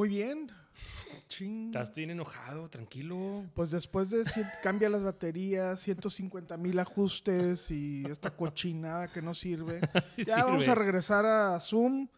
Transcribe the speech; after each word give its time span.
Muy 0.00 0.08
bien. 0.08 0.50
Ching. 1.28 1.66
Estás 1.66 1.94
bien 1.94 2.08
enojado, 2.08 2.70
tranquilo. 2.70 3.44
Pues 3.52 3.70
después 3.70 4.08
de 4.08 4.22
cien- 4.24 4.50
cambia 4.62 4.88
las 4.88 5.04
baterías, 5.04 5.78
150 5.82 6.56
mil 6.56 6.78
ajustes 6.78 7.70
y 7.70 8.04
esta 8.08 8.30
cochinada 8.34 9.12
que 9.12 9.20
no 9.20 9.34
sirve. 9.34 9.78
Sí 10.16 10.24
ya 10.24 10.42
vamos 10.46 10.66
a 10.68 10.74
regresar 10.74 11.26
a 11.26 11.60
Zoom 11.60 12.08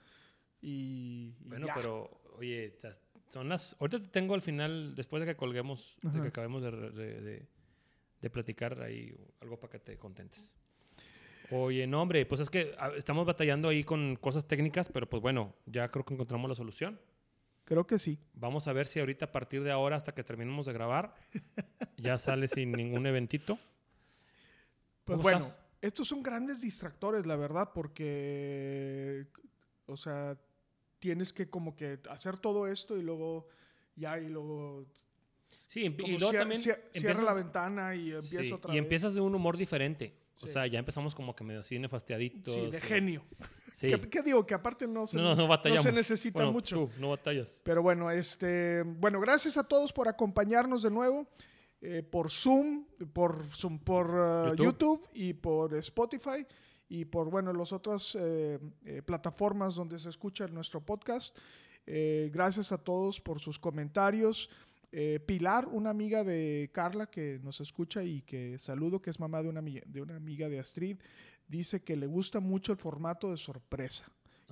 y, 0.60 1.34
y 1.40 1.48
Bueno, 1.48 1.66
ya. 1.66 1.74
pero, 1.74 2.08
oye, 2.38 2.78
son 3.30 3.48
las. 3.48 3.74
Ahorita 3.80 4.00
te 4.00 4.06
tengo 4.10 4.34
al 4.34 4.42
final, 4.42 4.94
después 4.94 5.18
de 5.20 5.26
que 5.26 5.34
colguemos, 5.36 5.96
de 6.02 6.22
que 6.22 6.28
acabemos 6.28 6.62
de, 6.62 6.70
de- 6.70 7.20
de- 7.20 7.48
de 8.20 8.30
platicar 8.30 8.80
ahí 8.80 9.12
algo 9.40 9.58
para 9.58 9.72
que 9.72 9.80
te 9.80 9.98
contentes. 9.98 10.54
Oye, 11.50 11.88
no, 11.88 12.00
hombre, 12.00 12.24
pues 12.26 12.40
es 12.40 12.48
que 12.48 12.76
ah, 12.78 12.92
estamos 12.96 13.26
batallando 13.26 13.68
ahí 13.68 13.82
con 13.82 14.14
cosas 14.14 14.46
técnicas, 14.46 14.88
pero 14.88 15.10
pues 15.10 15.20
bueno, 15.20 15.52
ya 15.66 15.90
creo 15.90 16.04
que 16.04 16.14
encontramos 16.14 16.48
la 16.48 16.54
solución. 16.54 17.00
Creo 17.64 17.86
que 17.86 17.98
sí. 17.98 18.18
Vamos 18.34 18.66
a 18.68 18.72
ver 18.72 18.86
si 18.86 18.98
ahorita 19.00 19.26
a 19.26 19.32
partir 19.32 19.62
de 19.62 19.70
ahora, 19.70 19.96
hasta 19.96 20.12
que 20.14 20.24
terminemos 20.24 20.66
de 20.66 20.72
grabar, 20.72 21.14
ya 21.96 22.18
sale 22.18 22.48
sin 22.48 22.72
ningún 22.72 23.06
eventito. 23.06 23.56
Pues 25.04 25.16
¿Cómo 25.16 25.22
bueno, 25.22 25.38
estás? 25.38 25.60
estos 25.80 26.08
son 26.08 26.22
grandes 26.22 26.60
distractores, 26.60 27.26
la 27.26 27.36
verdad, 27.36 27.70
porque, 27.74 29.26
o 29.86 29.96
sea, 29.96 30.36
tienes 30.98 31.32
que 31.32 31.48
como 31.50 31.76
que 31.76 31.98
hacer 32.10 32.36
todo 32.36 32.66
esto 32.66 32.96
y 32.96 33.02
luego 33.02 33.48
ya 33.96 34.18
y 34.18 34.28
luego 34.28 34.86
Sí, 35.50 35.80
y 35.86 35.88
luego 36.18 36.32
cier- 36.32 36.38
también 36.38 36.60
cier- 36.60 36.80
cierra 36.92 37.10
empiezas- 37.10 37.24
la 37.24 37.34
ventana 37.34 37.94
y 37.94 38.12
empieza 38.12 38.42
Sí, 38.44 38.52
otra 38.52 38.72
y 38.72 38.76
vez. 38.76 38.84
empiezas 38.84 39.14
de 39.14 39.20
un 39.20 39.34
humor 39.34 39.56
diferente. 39.56 40.16
O 40.40 40.46
Sí. 40.46 40.52
sea, 40.54 40.66
ya 40.66 40.78
empezamos 40.78 41.14
como 41.14 41.36
que 41.36 41.44
medio 41.44 41.60
así 41.60 41.78
nefastiaditos. 41.78 42.54
Sí, 42.54 42.70
de 42.70 42.78
eh, 42.78 42.80
genio. 42.80 43.24
Sí. 43.72 43.88
¿Qué, 43.88 44.00
qué 44.00 44.22
digo? 44.22 44.44
Que 44.46 44.54
aparte 44.54 44.86
no 44.86 45.06
se, 45.06 45.18
No, 45.18 45.34
no, 45.34 45.48
no 45.48 45.76
se 45.76 45.92
necesita 45.92 46.38
Bueno, 46.40 46.52
mucho. 46.52 46.76
Tú, 46.76 46.90
no 47.00 47.10
batallas. 47.10 47.62
Pero 47.64 47.82
bueno, 47.82 48.10
este, 48.10 48.82
bueno, 48.82 49.20
gracias 49.20 49.56
a 49.56 49.64
todos 49.64 49.92
por 49.92 50.08
acompañarnos 50.08 50.82
de 50.82 50.90
nuevo 50.90 51.26
eh, 51.80 52.02
por 52.02 52.30
Zoom, 52.30 52.84
por 53.12 53.46
Zoom, 53.54 53.78
por 53.78 54.10
uh, 54.10 54.54
YouTube. 54.54 54.64
YouTube. 54.64 55.08
y 55.14 55.32
por 55.32 55.74
Spotify 55.74 56.46
y 56.88 57.06
por 57.06 57.30
bueno 57.30 57.52
las 57.52 57.72
otras 57.72 58.16
eh, 58.20 58.58
eh, 58.84 59.02
plataformas 59.02 59.74
donde 59.74 59.98
se 59.98 60.10
escucha 60.10 60.46
nuestro 60.48 60.80
podcast. 60.80 61.36
Eh, 61.86 62.30
gracias 62.32 62.70
a 62.70 62.78
todos 62.78 63.20
por 63.20 63.40
sus 63.40 63.58
comentarios. 63.58 64.50
Eh, 64.92 65.20
Pilar, 65.26 65.66
una 65.68 65.88
amiga 65.88 66.22
de 66.22 66.70
Carla 66.72 67.06
que 67.06 67.40
nos 67.42 67.62
escucha 67.62 68.04
y 68.04 68.20
que 68.22 68.58
saludo, 68.58 69.00
que 69.00 69.08
es 69.08 69.18
mamá 69.18 69.42
de 69.42 69.48
una, 69.48 69.62
de 69.62 70.02
una 70.02 70.16
amiga 70.16 70.50
de 70.50 70.58
Astrid, 70.58 70.98
dice 71.52 71.82
que 71.82 71.94
le 71.96 72.06
gusta 72.06 72.40
mucho 72.40 72.72
el 72.72 72.78
formato 72.78 73.30
de 73.30 73.36
sorpresa 73.36 74.06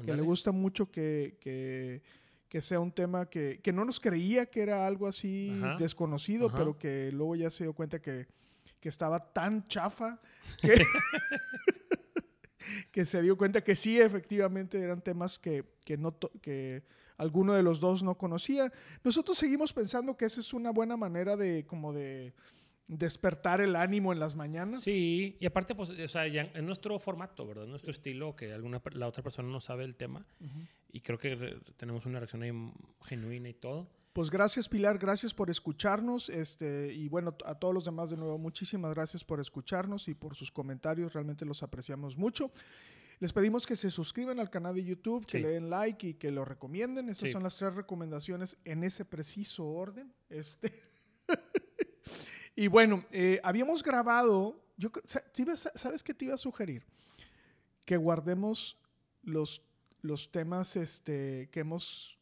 que 0.05 0.15
le 0.15 0.23
gusta 0.23 0.53
mucho 0.53 0.91
que, 0.91 1.37
que- 1.41 2.03
que 2.48 2.62
sea 2.62 2.81
un 2.81 2.91
tema 2.91 3.27
que, 3.31 3.61
que 3.62 3.73
no 3.73 3.84
nos 3.84 4.01
creía 4.01 4.47
que 4.47 4.61
era 4.62 4.84
algo 4.87 5.06
así 5.06 5.53
Ajá. 5.62 5.77
desconocido, 5.78 6.49
Ajá. 6.49 6.59
pero 6.59 6.77
que 6.78 7.10
luego 7.12 7.37
ya 7.37 7.49
se 7.50 7.62
dio 7.65 7.72
cuenta 7.75 8.00
que, 8.00 8.27
que 8.81 8.89
estaba 8.89 9.33
tan 9.33 9.69
chafa 9.69 10.21
que, 10.60 10.75
que 12.91 13.05
se 13.06 13.22
dio 13.22 13.37
cuenta 13.37 13.62
que 13.62 13.77
sí, 13.77 14.00
efectivamente, 14.00 14.81
eran 14.81 15.00
temas 15.00 15.39
que, 15.39 15.65
que, 15.84 15.97
no 15.97 16.12
to- 16.12 16.31
que 16.43 16.83
alguno 17.16 17.53
de 17.55 17.62
los 17.62 17.78
dos 17.81 18.03
no 18.03 18.16
conocía. 18.16 18.72
Nosotros 19.05 19.39
seguimos 19.39 19.72
pensando 19.72 20.16
que 20.16 20.25
esa 20.25 20.41
es 20.41 20.53
una 20.53 20.71
buena 20.71 20.97
manera 20.97 21.37
de 21.37 21.65
como 21.66 21.93
de 21.93 22.33
despertar 22.91 23.61
el 23.61 23.77
ánimo 23.77 24.12
en 24.12 24.19
las 24.19 24.34
mañanas. 24.34 24.83
Sí, 24.83 25.37
y 25.39 25.47
aparte, 25.47 25.75
pues, 25.77 25.91
o 25.91 26.09
sea, 26.09 26.27
ya 26.27 26.51
en 26.55 26.67
nuestro 26.67 26.99
formato, 26.99 27.47
¿verdad? 27.47 27.67
Nuestro 27.67 27.93
estilo, 27.93 28.34
que 28.34 28.53
alguna 28.53 28.83
la 28.93 29.06
otra 29.06 29.23
persona 29.23 29.49
no 29.49 29.61
sabe 29.61 29.84
el 29.84 29.95
tema. 29.95 30.27
Y 30.93 31.01
creo 31.01 31.19
que 31.19 31.61
tenemos 31.77 32.05
una 32.05 32.19
reacción 32.19 32.43
ahí 32.43 32.53
genuina 33.05 33.49
y 33.49 33.55
todo. 33.55 33.87
Pues 34.12 34.28
gracias 34.28 34.69
Pilar, 34.69 34.99
gracias 34.99 35.33
por 35.33 35.51
escucharnos. 35.51 36.28
Este, 36.31 36.93
y 36.93 37.09
bueno, 37.09 37.37
a 37.45 37.55
todos 37.55 37.73
los 37.73 37.84
demás 37.84 38.11
de 38.11 38.17
nuevo, 38.17 38.39
muchísimas 38.39 38.93
gracias 38.93 39.22
por 39.22 39.39
escucharnos 39.39 40.09
y 40.09 40.15
por 40.15 40.34
sus 40.34 40.51
comentarios, 40.51 41.12
realmente 41.12 41.45
los 41.45 41.62
apreciamos 41.62 42.17
mucho. 42.17 42.51
Les 43.21 43.33
pedimos 43.33 43.67
que 43.67 43.77
se 43.77 43.89
suscriban 43.93 44.41
al 44.41 44.51
canal 44.51 44.75
de 44.75 44.83
YouTube, 44.83 45.25
que 45.27 45.39
Sí. 45.39 45.43
le 45.45 45.51
den 45.51 45.71
like 45.71 46.09
y 46.09 46.15
que 46.15 46.33
lo 46.33 46.45
recomienden. 46.45 47.09
Esas 47.09 47.28
Sí. 47.28 47.33
son 47.33 47.45
las 47.45 47.57
tres 47.57 47.72
recomendaciones 47.77 48.57
en 48.65 48.83
ese 48.83 49.05
preciso 49.05 49.65
orden. 49.65 50.12
Este. 50.28 50.72
y 52.60 52.69
bueno, 52.69 53.04
eh, 53.10 53.41
habíamos 53.43 53.82
grabado. 53.82 54.60
Yo, 54.76 54.91
¿Sabes 55.04 56.03
qué 56.03 56.12
te 56.15 56.26
iba 56.26 56.34
a 56.34 56.38
sugerir? 56.38 56.84
Que 57.87 57.97
guardemos 57.97 58.76
los, 59.22 59.62
los 60.03 60.31
temas 60.31 60.76
este, 60.76 61.48
que 61.53 61.60
hemos 61.60 62.19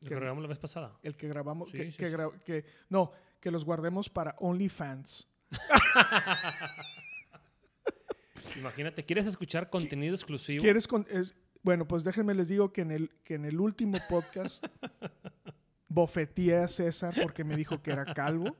Que- 0.00 0.08
que 0.08 0.14
grabamos 0.14 0.42
la 0.42 0.48
vez 0.48 0.58
pasada. 0.58 0.96
el 1.02 1.16
que 1.16 1.28
grabamos, 1.28 1.70
Sí, 1.70 1.76
que, 1.78 1.90
sí, 1.90 1.96
que 1.98 2.08
sí. 2.08 2.14
gra- 2.14 2.40
que- 2.44 2.64
no, 2.88 3.10
que 3.40 3.50
los 3.50 3.64
guardemos 3.64 4.08
para 4.08 4.36
OnlyFans. 4.38 5.28
Imagínate, 8.56 9.04
¿quieres 9.04 9.26
escuchar 9.26 9.70
contenido 9.70 10.14
exclusivo? 10.14 10.62
¿Quieres 10.62 10.86
con- 10.86 11.06
es- 11.10 11.34
bueno, 11.62 11.86
pues 11.86 12.04
déjenme 12.04 12.34
les 12.34 12.48
digo 12.48 12.72
que 12.72 12.82
en 12.82 12.90
el, 12.90 13.10
que 13.24 13.34
en 13.34 13.44
el 13.44 13.60
último 13.60 13.98
podcast 14.08 14.64
bofeteé 15.88 16.56
a 16.58 16.68
César 16.68 17.14
porque 17.22 17.44
me 17.44 17.56
dijo 17.56 17.82
que 17.82 17.90
era 17.92 18.12
calvo. 18.14 18.56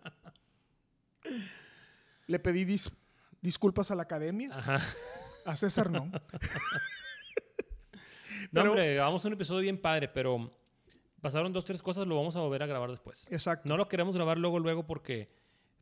Le 2.30 2.38
pedí 2.38 2.64
dis- 2.64 2.92
disculpas 3.41 3.91
a 3.91 3.94
la 3.94 4.02
academia. 4.04 4.50
Ajá. 4.56 4.80
A 5.44 5.56
César 5.56 5.91
no. 5.91 6.10
No, 8.52 8.62
hombre, 8.62 8.94
grabamos 8.94 9.24
un 9.24 9.32
episodio 9.34 9.60
bien 9.60 9.80
padre, 9.80 10.08
pero 10.08 10.50
pasaron 11.20 11.52
dos, 11.52 11.64
tres 11.64 11.82
cosas, 11.82 12.06
lo 12.06 12.16
vamos 12.16 12.34
a 12.36 12.41
volver 12.41 12.62
a 12.62 12.66
grabar 12.66 12.91
después. 12.91 13.28
Exacto. 13.30 13.68
No 13.68 13.76
lo 13.76 13.86
queremos 13.88 14.14
grabar 14.14 14.38
luego, 14.38 14.58
luego 14.58 14.86
porque 14.86 15.30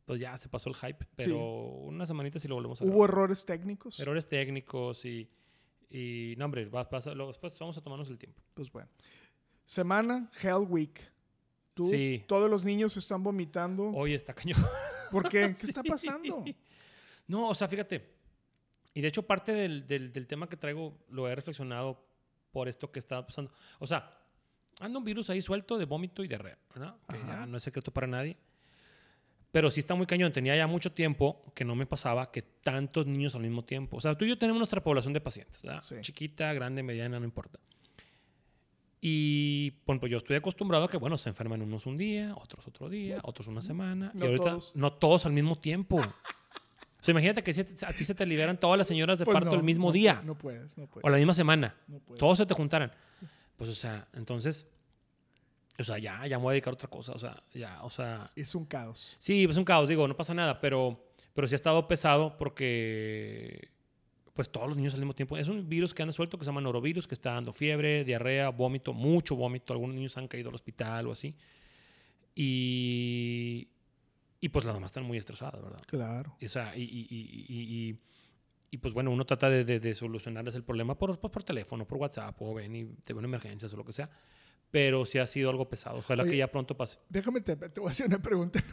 pues 0.05 0.19
ya 0.19 0.35
se 0.37 0.49
pasó 0.49 0.69
el 0.69 0.75
hype, 0.75 1.05
pero 1.15 1.39
unas 1.39 2.07
semanitas 2.07 2.43
y 2.45 2.47
lo 2.47 2.55
volvemos 2.55 2.81
a 2.81 2.83
Hubo 2.83 2.91
grabar. 2.91 3.09
errores 3.09 3.45
técnicos. 3.45 3.99
Errores 3.99 4.27
técnicos 4.27 5.05
y, 5.05 5.29
y 5.89 6.35
no, 6.37 6.45
hombre, 6.45 6.65
después 6.69 7.59
vamos 7.59 7.77
a 7.77 7.81
tomarnos 7.81 8.09
el 8.09 8.17
tiempo. 8.17 8.41
Pues 8.53 8.71
bueno. 8.71 8.89
Semana 9.65 10.29
Hell 10.41 10.65
Week. 10.67 10.99
Tú, 11.73 11.89
Sí. 11.89 12.23
Todos 12.27 12.49
los 12.49 12.65
niños 12.65 12.97
están 12.97 13.23
vomitando. 13.23 13.89
Oye, 13.91 14.15
está 14.15 14.33
cañón. 14.33 14.59
¿Por 15.11 15.29
qué? 15.29 15.53
¿Qué 15.59 15.67
está 15.67 15.81
Sí. 15.81 15.89
pasando? 15.89 16.45
No, 17.27 17.49
o 17.49 17.55
sea, 17.55 17.67
fíjate. 17.67 18.17
Y 18.93 19.01
de 19.01 19.07
hecho, 19.07 19.23
parte 19.23 19.51
del, 19.53 19.85
del- 19.87 20.11
del 20.11 20.27
tema 20.27 20.49
que 20.49 20.57
traigo 20.57 20.97
lo 21.09 21.27
he 21.27 21.35
reflexionado 21.35 22.03
por 22.51 22.67
esto 22.67 22.91
que 22.91 22.99
está 22.99 23.25
pasando. 23.25 23.51
O 23.79 23.85
sea, 23.87 24.17
anda 24.79 24.97
un 24.97 25.05
virus 25.05 25.29
ahí 25.29 25.41
suelto 25.41 25.77
de 25.77 25.85
vómito 25.85 26.23
y 26.23 26.27
diarrea, 26.27 26.57
¿verdad? 26.73 26.95
Que 27.07 27.17
Ajá. 27.17 27.27
ya 27.27 27.45
no 27.45 27.57
es 27.57 27.63
secreto 27.63 27.91
para 27.91 28.07
nadie. 28.07 28.35
Pero 29.51 29.71
sí 29.71 29.79
está 29.79 29.95
muy 29.95 30.05
cañón. 30.05 30.31
Tenía 30.31 30.55
ya 30.55 30.67
mucho 30.67 30.91
tiempo 30.91 31.43
que 31.55 31.65
no 31.65 31.75
me 31.75 31.85
pasaba 31.87 32.31
que 32.31 32.41
tantos 32.41 33.05
niños 33.07 33.33
al 33.35 33.41
mismo 33.41 33.63
tiempo. 33.63 33.97
O 33.97 34.01
sea, 34.01 34.15
tú 34.15 34.25
y 34.25 34.29
yo 34.29 34.37
tenemos 34.37 34.59
nuestra 34.59 34.81
población 34.83 35.11
de 35.13 35.21
pacientes, 35.21 35.61
¿verdad? 35.63 35.81
Sí. 35.81 35.95
Chiquita, 36.01 36.53
grande, 36.53 36.83
mediana, 36.83 37.19
no 37.19 37.25
importa. 37.25 37.59
Y 39.01 39.71
bueno, 39.85 39.99
pues 40.01 40.11
yo 40.11 40.17
estoy 40.17 40.35
acostumbrado 40.35 40.85
a 40.85 40.89
que, 40.89 40.97
bueno, 40.97 41.17
se 41.17 41.29
enferman 41.29 41.61
unos 41.61 41.85
un 41.85 41.97
día, 41.97 42.33
otros 42.35 42.67
otro 42.67 42.89
día, 42.89 43.19
otros 43.23 43.47
una 43.47 43.61
semana. 43.61 44.11
No 44.13 44.25
y 44.25 44.27
ahorita 44.27 44.49
todos. 44.51 44.75
no 44.75 44.91
todos 44.93 45.25
al 45.25 45.31
mismo 45.31 45.55
tiempo. 45.55 45.97
O 45.97 47.03
sea, 47.03 47.13
imagínate 47.13 47.41
que 47.41 47.51
a 47.51 47.93
ti 47.93 48.03
se 48.03 48.13
te 48.13 48.25
liberan 48.25 48.57
todas 48.59 48.77
las 48.77 48.87
señoras 48.87 49.17
de 49.19 49.23
Pues 49.25 49.33
parto 49.33 49.51
no, 49.51 49.55
el 49.57 49.63
mismo 49.63 49.87
no 49.87 49.93
día 49.93 50.21
No 50.25 50.37
puedes, 50.37 50.77
no 50.77 50.85
puedes. 50.87 51.05
o 51.05 51.09
la 51.09 51.15
misma 51.17 51.33
semana. 51.33 51.73
no 51.87 51.99
puedes. 51.99 52.19
Todos 52.19 52.37
se 52.37 52.45
te 52.45 52.53
juntaran. 52.53 52.91
Pues, 53.55 53.69
o 53.69 53.73
sea, 53.73 54.05
entonces, 54.13 54.67
o 55.77 55.83
sea, 55.85 55.97
ya, 55.97 56.27
ya 56.27 56.37
me 56.37 56.43
voy 56.43 56.51
a 56.51 56.53
dedicar 56.55 56.71
a 56.71 56.75
otra 56.75 56.89
cosa. 56.89 57.13
O 57.13 57.19
sea, 57.19 57.41
ya, 57.53 57.81
o 57.83 57.89
sea, 57.89 58.29
Es 58.35 58.53
un 58.53 58.65
caos. 58.65 59.15
sí, 59.19 59.45
es 59.49 59.55
un 59.55 59.63
caos, 59.63 59.87
digo, 59.87 60.05
no 60.09 60.17
pasa 60.17 60.33
nada, 60.33 60.59
pero, 60.59 61.05
pero 61.33 61.47
sí 61.47 61.55
ha 61.55 61.57
estado 61.57 61.87
pesado 61.87 62.35
porque, 62.37 63.69
pues, 64.39 64.49
todos 64.53 64.69
los 64.69 64.77
niños 64.77 64.93
al 64.93 65.01
mismo 65.01 65.13
tiempo. 65.13 65.35
Es 65.35 65.49
un 65.49 65.67
virus 65.67 65.93
que 65.93 66.01
anda 66.01 66.13
suelto 66.13 66.37
que 66.37 66.45
se 66.45 66.49
llama 66.49 66.61
norovirus, 66.61 67.05
que 67.07 67.13
está 67.13 67.33
dando 67.33 67.51
fiebre, 67.51 68.05
diarrea, 68.05 68.47
vómito, 68.51 68.93
mucho 68.93 69.35
vómito. 69.35 69.73
Algunos 69.73 69.97
niños 69.97 70.15
han 70.15 70.29
caído 70.29 70.47
al 70.47 70.55
hospital 70.55 71.07
o 71.07 71.11
así. 71.11 71.35
Y, 72.35 73.67
y 74.39 74.47
pues 74.49 74.63
las 74.63 74.73
mamás 74.73 74.89
están 74.89 75.03
muy 75.03 75.17
estresadas, 75.17 75.61
¿verdad? 75.61 75.81
Claro. 75.87 76.37
O 76.41 76.47
sea, 76.47 76.73
y, 76.77 76.83
y- 76.83 77.07
y- 77.09 77.99
y- 78.71 78.77
pues 78.77 78.93
bueno, 78.93 79.11
uno 79.11 79.25
trata 79.25 79.49
de, 79.49 79.65
de, 79.65 79.79
de 79.81 79.93
solucionarles 79.93 80.55
el 80.55 80.63
problema 80.63 80.97
por, 80.97 81.19
por, 81.19 81.31
por 81.31 81.43
teléfono, 81.43 81.85
por 81.85 81.97
WhatsApp, 81.97 82.41
o 82.41 82.53
ven 82.53 82.75
y 82.75 82.85
te 83.03 83.13
ven 83.13 83.25
emergencias 83.25 83.73
o 83.73 83.77
lo 83.77 83.83
que 83.83 83.91
sea. 83.91 84.09
Pero 84.71 85.05
sí 85.05 85.17
ha 85.17 85.27
sido 85.27 85.49
algo 85.49 85.67
pesado. 85.67 85.97
Ojalá 85.97 86.23
Oye, 86.23 86.31
que 86.31 86.37
ya 86.37 86.47
pronto 86.49 86.77
pase. 86.77 86.97
Déjame, 87.09 87.41
te, 87.41 87.57
te 87.57 87.79
voy 87.81 87.89
a 87.89 87.91
hacer 87.91 88.07
una 88.07 88.21
pregunta. 88.21 88.63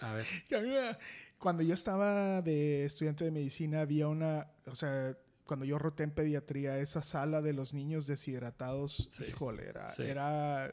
A 0.00 0.14
ver. 0.14 0.26
Que 0.48 0.56
a 0.56 0.60
mí 0.60 0.68
me- 0.70 0.96
cuando 1.42 1.62
yo 1.64 1.74
estaba 1.74 2.40
de 2.40 2.84
estudiante 2.84 3.24
de 3.24 3.32
medicina, 3.32 3.80
había 3.80 4.06
una, 4.06 4.46
o 4.66 4.74
sea, 4.76 5.16
cuando 5.44 5.66
yo 5.66 5.76
roté 5.76 6.04
en 6.04 6.12
pediatría, 6.12 6.78
esa 6.78 7.02
sala 7.02 7.42
de 7.42 7.52
los 7.52 7.74
niños 7.74 8.06
deshidratados, 8.06 9.08
Sí. 9.10 9.24
híjole, 9.28 9.68
era, 9.68 9.88
Sí. 9.88 10.04
era 10.04 10.72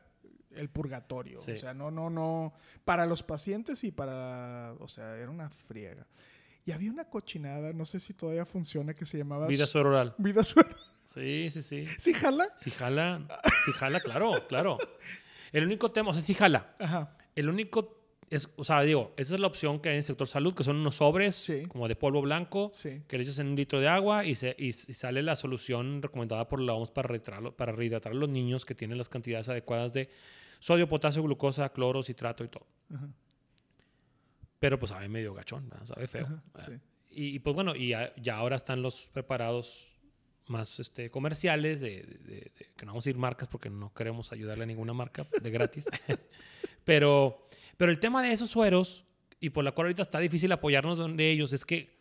el 0.52 0.70
purgatorio. 0.70 1.40
Sí. 1.40 1.54
O 1.54 1.58
sea, 1.58 1.74
no, 1.74 1.90
no, 1.90 2.12
no, 2.12 2.54
para 2.86 3.08
los 3.08 3.24
pacientes 3.24 3.84
y 3.84 3.92
para, 3.92 4.74
o 4.80 4.88
sea, 4.88 5.16
era 5.18 5.32
una 5.32 5.50
friega. 5.50 6.06
Y 6.66 6.72
había 6.72 6.92
una 6.92 7.06
cochinada, 7.06 7.74
no 7.74 7.86
sé 7.88 8.00
si 8.00 8.14
todavía 8.14 8.46
funciona, 8.46 8.94
que 8.94 9.06
se 9.08 9.18
llamaba... 9.18 9.48
Vida 9.48 9.66
suero 9.66 9.90
oral. 9.90 10.14
Vida 10.20 10.44
suero. 10.44 10.76
Sí, 11.16 11.50
sí, 11.52 11.64
sí. 11.64 11.86
¿Sí 11.98 12.14
jala? 12.14 12.54
Si 12.58 12.70
jala, 12.70 13.26
si 13.66 13.72
jala, 13.72 14.00
claro, 14.02 14.34
claro. 14.48 14.78
El 15.52 15.66
único 15.66 15.92
tema, 15.92 16.12
o 16.12 16.14
sea, 16.14 16.22
sí 16.22 16.36
jala. 16.36 16.76
Ajá. 16.78 17.18
El 17.36 17.50
único, 17.50 17.99
es, 18.30 18.48
o 18.58 18.64
sea, 18.64 18.82
digo, 18.82 19.14
esa 19.18 19.34
es 19.36 19.40
la 19.42 19.48
opción 19.48 19.80
que 19.80 19.90
hay 19.90 19.96
en 19.96 19.98
el 20.00 20.04
sector 20.04 20.28
salud, 20.28 20.54
que 20.54 20.64
son 20.64 20.76
unos 20.78 20.96
sobres 20.98 21.36
Sí. 21.36 21.66
como 21.68 21.88
de 21.88 21.96
polvo 21.96 22.22
blanco, 22.22 22.70
Sí. 22.74 23.02
que 23.08 23.18
le 23.18 23.24
echas 23.24 23.40
en 23.40 23.48
un 23.48 23.56
litro 23.56 23.80
de 23.80 23.88
agua 23.88 24.26
y, 24.26 24.36
se, 24.36 24.56
y, 24.58 24.68
y 24.68 24.72
sale 24.74 25.24
la 25.24 25.36
solución 25.36 26.02
recomendada 26.02 26.48
por 26.48 26.60
la 26.62 26.74
OMS 26.74 26.92
para 26.92 27.08
rehidratar, 27.08 27.54
para 27.54 27.72
rehidratar 27.72 28.12
a 28.12 28.16
los 28.16 28.30
niños 28.30 28.66
que 28.66 28.76
tienen 28.76 28.98
las 28.98 29.10
cantidades 29.10 29.50
adecuadas 29.50 29.94
de 29.94 30.10
sodio, 30.60 30.88
potasio, 30.88 31.24
glucosa, 31.24 31.70
cloro, 31.70 32.04
citrato 32.04 32.44
y 32.44 32.50
todo. 32.50 32.68
Ajá. 32.94 33.08
Pero 34.60 34.78
pues 34.78 34.90
sabe 34.92 35.08
medio 35.08 35.34
gachón, 35.34 35.70
¿verdad? 35.70 35.86
sabe 35.86 36.08
feo. 36.08 36.28
Sí. 36.58 36.72
Y, 37.12 37.26
y, 37.36 37.40
pues 37.40 37.56
bueno, 37.56 37.76
y 37.76 37.90
ya, 37.90 38.14
ya 38.18 38.36
ahora 38.38 38.56
están 38.58 38.82
los 38.82 39.08
preparados 39.14 39.88
más 40.48 40.80
este, 40.80 41.10
comerciales, 41.10 41.80
de, 41.80 42.04
de- 42.04 42.18
de- 42.18 42.52
de- 42.58 42.70
que 42.76 42.86
no 42.86 42.92
vamos 42.92 43.06
a 43.06 43.10
ir 43.10 43.18
marcas 43.18 43.48
porque 43.48 43.70
no 43.70 43.94
queremos 43.94 44.32
ayudarle 44.32 44.64
a 44.66 44.68
ninguna 44.68 44.94
marca 44.94 45.28
de 45.42 45.50
gratis. 45.50 45.86
pero, 46.84 47.44
pero 47.80 47.94
el 47.94 48.00
tema 48.00 48.22
de 48.22 48.34
esos 48.34 48.50
sueros, 48.50 49.06
y 49.40 49.52
por 49.52 49.64
la 49.64 49.72
cual 49.72 49.86
ahorita 49.88 50.02
está 50.02 50.20
difícil 50.20 50.52
apoyarnos 50.52 51.16
de 51.16 51.32
ellos, 51.32 51.54
es 51.54 51.64
que, 51.64 51.98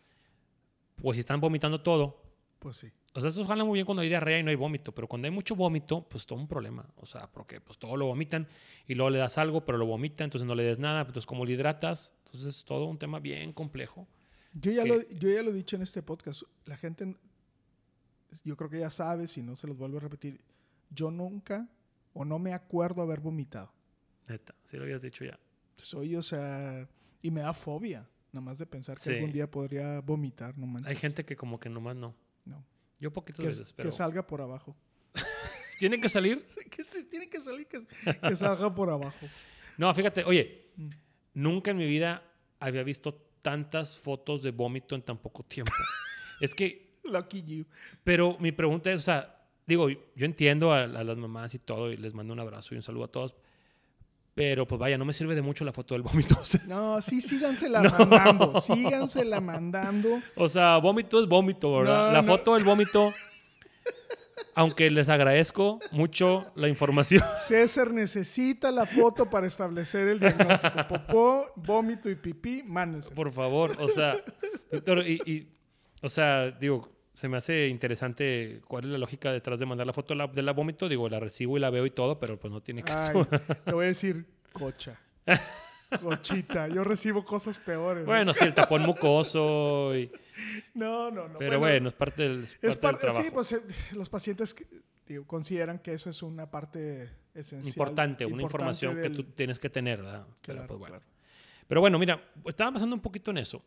pues 0.97 1.15
si 1.17 1.21
están 1.21 1.41
vomitando 1.41 1.81
todo, 1.83 2.21
Pues 2.59 2.79
sí. 2.79 2.89
o 3.15 3.21
sea, 3.21 3.31
eso 3.31 3.45
jala 3.45 3.63
muy 3.65 3.75
bien 3.77 3.87
cuando 3.87 4.03
hay 4.03 4.09
diarrea 4.09 4.41
y 4.41 4.43
no 4.43 4.51
hay 4.51 4.57
vómito, 4.57 4.93
pero 4.93 5.07
cuando 5.07 5.27
hay 5.27 5.31
mucho 5.33 5.55
vómito, 5.55 6.03
pues 6.09 6.27
todo 6.27 6.37
un 6.41 6.49
problema. 6.49 6.85
O 6.97 7.07
sea, 7.07 7.31
porque 7.31 7.61
pues 7.61 7.79
todo 7.79 7.97
lo 7.97 8.07
vomitan 8.07 8.49
y 8.89 8.95
luego 8.97 9.11
le 9.11 9.19
das 9.21 9.39
algo, 9.39 9.65
pero 9.65 9.79
lo 9.79 9.87
vomita, 9.87 10.25
entonces 10.25 10.47
no 10.49 10.57
le 10.57 10.65
des 10.65 10.81
nada, 10.81 11.03
entonces 11.03 11.27
cómo 11.27 11.47
le 11.47 11.53
hidratas, 11.53 12.13
entonces 12.25 12.57
es 12.57 12.65
todo 12.65 12.87
un 12.87 12.99
tema 12.99 13.21
bien 13.21 13.53
complejo. 13.53 14.09
Yo 14.55 14.73
ya, 14.73 14.83
que- 14.83 14.89
lo, 14.89 15.09
yo 15.21 15.31
ya 15.31 15.43
lo 15.45 15.51
he 15.51 15.55
dicho 15.55 15.77
en 15.77 15.83
este 15.83 16.03
podcast. 16.03 16.43
La 16.67 16.77
gente, 16.77 17.15
yo 18.45 18.57
creo 18.57 18.69
que 18.69 18.81
ya 18.81 18.91
sabe, 18.91 19.29
si 19.29 19.43
no 19.43 19.55
se 19.55 19.69
los 19.69 19.77
vuelvo 19.79 19.99
a 19.99 20.01
repetir. 20.01 20.41
Yo 20.91 21.13
nunca 21.13 21.69
o 22.15 22.25
no 22.25 22.39
me 22.41 22.53
acuerdo 22.53 23.03
haber 23.03 23.21
vomitado. 23.21 23.71
Neta, 24.29 24.55
sí 24.65 24.77
lo 24.77 24.83
habías 24.83 25.03
dicho 25.03 25.25
ya. 25.25 25.39
Soy, 25.79 26.17
o 26.17 26.23
sea, 26.23 26.87
y 27.23 27.31
me 27.31 27.41
da 27.41 27.53
fobia, 27.55 28.09
nada 28.33 28.45
más 28.45 28.59
de 28.59 28.67
pensar 28.67 28.97
que 28.97 29.03
Sí. 29.05 29.13
algún 29.15 29.33
día 29.33 29.51
podría 29.51 30.01
vomitar, 30.01 30.57
no 30.59 30.67
manches. 30.67 30.89
Hay 30.91 30.97
gente 30.97 31.25
que 31.25 31.37
como 31.37 31.59
que 31.59 31.69
nomás 31.69 31.97
no. 31.97 32.15
No. 32.45 32.65
Yo 33.01 33.13
poquitas 33.13 33.41
que, 33.41 33.47
veces, 33.47 33.73
pero... 33.73 33.89
que 33.89 33.95
salga 33.95 34.27
por 34.27 34.41
abajo. 34.41 34.77
¿Tienen 35.79 36.01
que 36.01 36.09
salir? 36.09 36.45
que 36.71 36.83
se 36.83 37.05
tiene 37.05 37.29
que 37.31 37.41
salir, 37.41 37.67
que, 37.67 37.85
que 38.21 38.37
salga 38.37 38.75
por 38.75 38.91
abajo. 38.91 39.27
No, 39.77 39.93
fíjate, 39.95 40.25
oye, 40.25 40.67
Mm. 40.77 40.91
nunca 41.35 41.73
en 41.73 41.77
mi 41.77 41.87
vida 41.87 42.23
había 42.61 42.85
visto 42.85 43.13
tantas 43.43 43.99
fotos 43.99 44.43
de 44.45 44.51
vómito 44.53 44.95
en 44.95 45.03
tan 45.03 45.19
poco 45.19 45.43
tiempo. 45.43 45.73
es 46.41 46.55
que 46.55 46.99
Lucky 47.05 47.43
you. 47.43 47.65
Pero 48.05 48.37
mi 48.39 48.53
pregunta 48.53 48.93
es, 48.93 49.01
o 49.01 49.03
sea, 49.03 49.45
digo, 49.67 49.89
yo 49.91 49.99
entiendo 50.25 50.73
a, 50.73 50.85
a 50.85 51.05
las 51.05 51.17
mamás 51.17 51.55
y 51.55 51.59
todo, 51.59 51.91
y 51.91 51.97
les 51.97 52.15
mando 52.15 52.33
un 52.33 52.41
abrazo 52.41 52.75
y 52.75 52.77
un 52.77 52.83
saludo 52.83 53.05
a 53.05 53.09
todos, 53.13 53.35
pero 54.39 54.69
pues 54.69 54.79
vaya, 54.79 54.97
no 54.97 55.05
me 55.05 55.13
sirve 55.13 55.35
de 55.35 55.43
mucho 55.43 55.65
la 55.65 55.73
foto 55.73 55.97
del 55.97 56.03
vómito. 56.03 56.41
No, 56.69 57.03
sí, 57.03 57.21
sígansela 57.21 57.83
mandando. 57.99 58.61
Sígansela 58.61 59.41
mandando. 59.41 60.23
o 60.37 60.49
sea, 60.49 60.77
vómito 60.77 61.21
es 61.21 61.29
vómito, 61.29 61.77
¿verdad? 61.79 62.07
No, 62.07 62.13
la 62.13 62.23
no. 62.23 62.25
foto 62.25 62.55
del 62.55 62.63
vómito, 62.63 63.13
aunque 64.55 64.91
les 64.91 65.09
agradezco 65.09 65.81
mucho 65.91 66.53
la 66.55 66.69
información. 66.69 67.21
César 67.49 67.91
necesita 67.91 68.71
la 68.71 68.87
foto 68.87 69.29
para 69.29 69.49
establecer 69.49 70.07
el 70.07 70.21
diagnóstico. 70.21 70.87
Popó, 70.87 71.47
vómito 71.57 72.09
y 72.09 72.15
pipí, 72.15 72.63
mándense. 72.65 73.13
Por 73.13 73.33
favor, 73.33 73.73
o 73.81 73.89
sea, 73.89 74.15
doctor, 74.71 75.05
y, 75.05 75.21
y, 75.27 75.49
o 76.01 76.09
sea, 76.09 76.53
digo, 76.53 76.89
se 77.19 77.29
me 77.29 77.37
hace 77.37 77.67
interesante 77.67 78.61
cuál 78.69 78.85
es 78.85 78.91
la 78.91 78.99
lógica 78.99 79.33
detrás 79.33 79.59
de 79.59 79.67
mandar 79.67 79.89
la 79.89 79.93
foto 79.93 80.15
de 80.15 80.19
la, 80.19 80.29
de 80.29 80.41
la 80.41 80.53
vómito. 80.53 80.89
Digo, 80.89 81.09
la 81.09 81.19
recibo 81.19 81.57
y 81.57 81.61
la 81.61 81.69
veo 81.69 81.85
y 81.85 81.91
todo, 81.91 82.21
pero 82.21 82.39
pues 82.39 82.53
no 82.53 82.63
tiene 82.63 82.85
caso. 82.85 83.27
Ay, 83.29 83.41
te 83.65 83.73
voy 83.73 83.87
a 83.87 83.89
decir 83.89 84.25
cocha. 84.53 85.01
Cochita. 86.01 86.69
Yo 86.69 86.85
recibo 86.85 87.25
cosas 87.25 87.59
peores. 87.59 88.07
Bueno, 88.07 88.33
sí, 88.35 88.45
el 88.45 88.55
tapón 88.55 88.83
mucoso 88.83 89.97
y... 89.97 90.13
No, 90.75 91.11
no, 91.11 91.27
no. 91.27 91.37
Pero 91.41 91.59
bueno, 91.59 91.89
es 91.89 91.95
parte 91.95 92.23
del, 92.23 92.45
es 92.45 92.57
es 92.63 92.77
parte 92.77 93.07
del 93.07 93.13
trabajo. 93.13 93.25
sí, 93.25 93.31
pues 93.33 93.53
eh, 93.53 93.63
los 93.97 94.09
pacientes 94.09 94.55
que, 94.55 94.69
digo, 95.05 95.27
consideran 95.27 95.81
que 95.81 95.95
eso 95.95 96.11
es 96.11 96.23
una 96.23 96.49
parte 96.49 97.11
esencial. 97.35 97.67
importante, 97.67 98.25
una 98.25 98.43
importante 98.43 98.87
información 98.87 99.03
que 99.03 99.11
tú 99.11 99.25
tienes 99.33 99.59
que 99.59 99.69
tener, 99.69 100.01
¿verdad? 100.03 100.25
Pero, 100.43 100.59
Claro, 100.59 100.69
pues, 100.69 100.79
bueno. 100.79 100.95
claro. 100.99 101.13
Pero 101.67 101.81
bueno, 101.81 101.99
mira, 101.99 102.23
estaba 102.47 102.71
pasando 102.71 102.95
un 102.95 103.03
poquito 103.03 103.33
en 103.33 103.39
eso. 103.39 103.65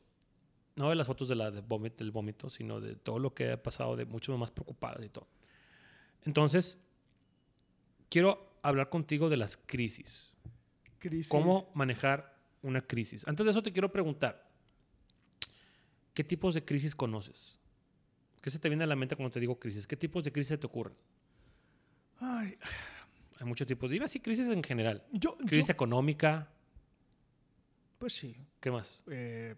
No 0.75 0.89
de 0.89 0.95
las 0.95 1.07
fotos 1.07 1.27
de 1.27 1.35
la, 1.35 1.51
de 1.51 1.62
del 1.62 2.12
vómito, 2.12 2.50
sino 2.50 2.79
de 2.79 2.95
todo 2.95 3.19
lo 3.19 3.33
que 3.33 3.51
ha 3.51 3.62
pasado, 3.62 3.95
de 3.95 4.06
muchas 4.06 4.38
más 4.38 4.51
preocupadas 4.51 5.03
y 5.06 5.09
todo. 5.09 5.27
Entonces, 6.23 6.79
quiero 8.09 8.57
hablar 8.62 8.89
contigo 8.89 9.29
de 9.29 9.38
las 9.38 9.57
crisis. 9.57 10.31
Crisis. 11.00 11.29
¿Cómo 11.29 11.71
manejar 11.73 12.38
una 12.62 12.81
crisis? 12.81 13.27
Antes 13.27 13.44
de 13.45 13.50
eso 13.51 13.63
te 13.63 13.71
quiero 13.73 13.91
preguntar, 13.91 14.47
¿qué 16.13 16.23
tipos 16.23 16.53
de 16.53 16.63
crisis 16.63 16.95
conoces? 16.95 17.59
¿Qué 18.41 18.50
se 18.50 18.59
te 18.59 18.69
viene 18.69 18.83
a 18.83 18.88
la 18.88 18.95
mente 18.95 19.15
cuando 19.15 19.31
te 19.31 19.39
digo 19.39 19.59
crisis? 19.59 19.85
¿Qué 19.85 19.97
tipos 19.97 20.24
de 20.24 20.31
crisis 20.31 20.59
te 20.59 20.65
ocurren? 20.65 20.95
Ay, 22.19 22.57
Hay 23.39 23.45
muchos 23.47 23.67
tipos. 23.67 23.89
Dime 23.89 24.06
así, 24.06 24.19
crisis 24.19 24.47
en 24.47 24.63
general. 24.63 25.03
yo, 25.12 25.35
yo- 25.39 25.45
Crisis 25.47 25.69
económica, 25.69 26.47
pues 27.97 28.13
sí. 28.13 28.35
¿qué 28.59 28.69
más? 28.71 29.03
eh, 29.09 29.56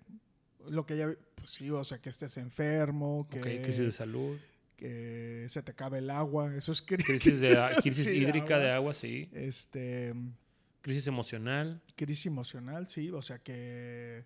lo 0.69 0.85
que 0.85 0.97
ya, 0.97 1.13
pues 1.35 1.51
sí, 1.51 1.69
o 1.69 1.83
sea, 1.83 1.99
que 1.99 2.09
estés 2.09 2.37
enfermo, 2.37 3.27
que, 3.29 3.39
Ok, 3.39 3.45
crisis 3.63 3.85
de 3.85 3.91
salud, 3.91 4.37
que 4.77 5.45
se 5.49 5.61
te 5.61 5.71
acabe 5.71 5.99
el 5.99 6.09
agua, 6.09 6.55
eso 6.55 6.71
es 6.71 6.85
cri- 6.85 7.03
crisis, 7.05 7.39
de, 7.39 7.49
crisis 7.81 8.07
Sí, 8.07 8.15
hídrica 8.15 8.57
de 8.59 8.71
agua. 8.71 8.93
sí. 8.93 9.29
Este, 9.33 10.13
Crisis 10.81 11.07
emocional, 11.07 11.81
crisis 11.95 12.25
emocional, 12.25 12.89
sí, 12.89 13.09
o 13.09 13.21
sea 13.21 13.39
que 13.39 14.25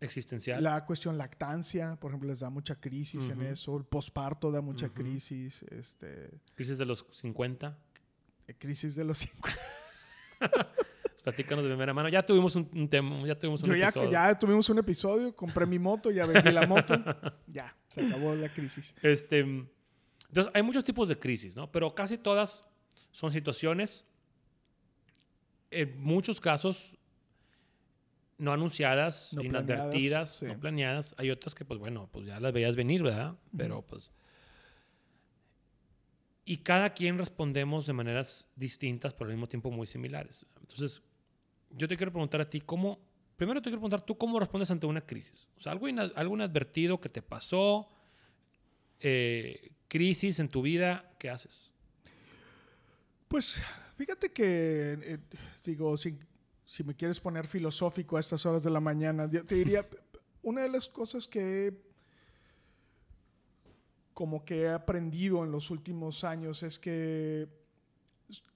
existencial. 0.00 0.62
la 0.64 0.84
cuestión 0.84 1.16
lactancia, 1.18 1.94
por 1.96 2.10
ejemplo, 2.10 2.28
les 2.28 2.40
da 2.40 2.50
mucha 2.50 2.74
crisis 2.76 3.28
en 3.28 3.42
eso, 3.42 3.76
el 3.76 3.84
posparto 3.84 4.50
da 4.50 4.60
mucha 4.60 4.86
Ujú. 4.86 4.94
crisis, 4.96 5.62
este, 5.70 6.30
Crisis 6.56 6.76
de 6.78 6.86
los 6.86 7.06
50. 7.12 7.78
eh, 8.48 8.54
crisis 8.58 8.96
de 8.96 9.04
los 9.04 9.18
cinco. 9.18 9.48
Platícanos 11.28 11.62
de 11.64 11.70
primera 11.70 11.92
mano. 11.92 12.08
Ya 12.08 12.24
tuvimos 12.24 12.56
un, 12.56 12.68
un 12.72 12.88
tema, 12.88 13.26
ya 13.26 13.38
tuvimos 13.38 13.62
un 13.62 13.68
Yo 13.68 13.76
ya, 13.76 13.88
episodio. 13.88 14.10
ya 14.10 14.38
tuvimos 14.38 14.68
un 14.70 14.78
episodio, 14.78 15.36
compré 15.36 15.66
mi 15.66 15.78
moto, 15.78 16.10
ya 16.10 16.24
vendí 16.24 16.50
la 16.50 16.66
moto, 16.66 16.94
ya, 17.46 17.76
se 17.88 18.06
acabó 18.06 18.34
la 18.34 18.48
crisis. 18.50 18.94
Este, 19.02 19.40
entonces, 19.40 20.50
hay 20.54 20.62
muchos 20.62 20.84
tipos 20.84 21.06
de 21.06 21.18
crisis, 21.18 21.54
¿no? 21.54 21.70
Pero 21.70 21.94
casi 21.94 22.16
todas 22.16 22.64
son 23.12 23.30
situaciones, 23.30 24.06
en 25.70 26.00
muchos 26.00 26.40
casos, 26.40 26.96
no 28.38 28.52
anunciadas, 28.52 29.32
No 29.34 29.42
inadvertidas, 29.42 29.90
planeadas, 29.90 30.36
sí. 30.36 30.46
no 30.46 30.58
planeadas. 30.58 31.14
Hay 31.18 31.30
otras 31.30 31.54
que, 31.54 31.64
pues 31.64 31.78
bueno, 31.78 32.08
pues 32.10 32.24
ya 32.26 32.40
las 32.40 32.52
veías 32.52 32.74
venir, 32.74 33.02
¿verdad? 33.02 33.36
Pero 33.54 33.82
pues... 33.82 34.10
Y 36.44 36.58
cada 36.58 36.94
quien 36.94 37.18
respondemos 37.18 37.84
de 37.86 37.92
maneras 37.92 38.48
distintas, 38.56 39.12
pero 39.12 39.28
al 39.28 39.36
mismo 39.36 39.48
tiempo 39.48 39.70
muy 39.70 39.86
similares. 39.86 40.46
Entonces, 40.60 41.02
yo 41.70 41.86
te 41.88 41.96
quiero 41.96 42.12
preguntar 42.12 42.40
a 42.40 42.48
ti, 42.50 42.60
¿cómo... 42.60 42.98
Primero 43.36 43.60
te 43.60 43.64
quiero 43.70 43.78
preguntar, 43.78 44.00
¿tú 44.04 44.18
cómo 44.18 44.40
respondes 44.40 44.70
ante 44.70 44.86
una 44.86 45.00
crisis? 45.06 45.48
O 45.56 45.60
sea, 45.60 45.70
algo, 45.72 45.86
ina- 45.88 46.10
algo 46.16 46.34
inadvertido 46.34 47.00
que 47.00 47.08
te 47.08 47.22
pasó, 47.22 47.88
eh, 48.98 49.70
crisis 49.86 50.40
en 50.40 50.48
tu 50.48 50.60
vida, 50.62 51.14
¿qué 51.20 51.30
haces? 51.30 51.70
Pues 53.28 53.60
fíjate 53.96 54.32
que, 54.32 54.98
eh, 55.02 55.18
digo, 55.64 55.96
si, 55.96 56.18
si 56.64 56.82
me 56.82 56.94
quieres 56.96 57.20
poner 57.20 57.46
filosófico 57.46 58.16
a 58.16 58.20
estas 58.20 58.44
horas 58.44 58.64
de 58.64 58.70
la 58.70 58.80
mañana, 58.80 59.28
yo 59.30 59.44
te 59.44 59.54
diría, 59.54 59.86
una 60.42 60.62
de 60.62 60.68
las 60.70 60.88
cosas 60.88 61.28
que 61.28 61.68
he- 61.68 61.88
como 64.14 64.44
que 64.44 64.62
he 64.62 64.68
aprendido 64.70 65.44
en 65.44 65.52
los 65.52 65.70
últimos 65.70 66.24
años 66.24 66.64
es 66.64 66.78
que 66.80 67.46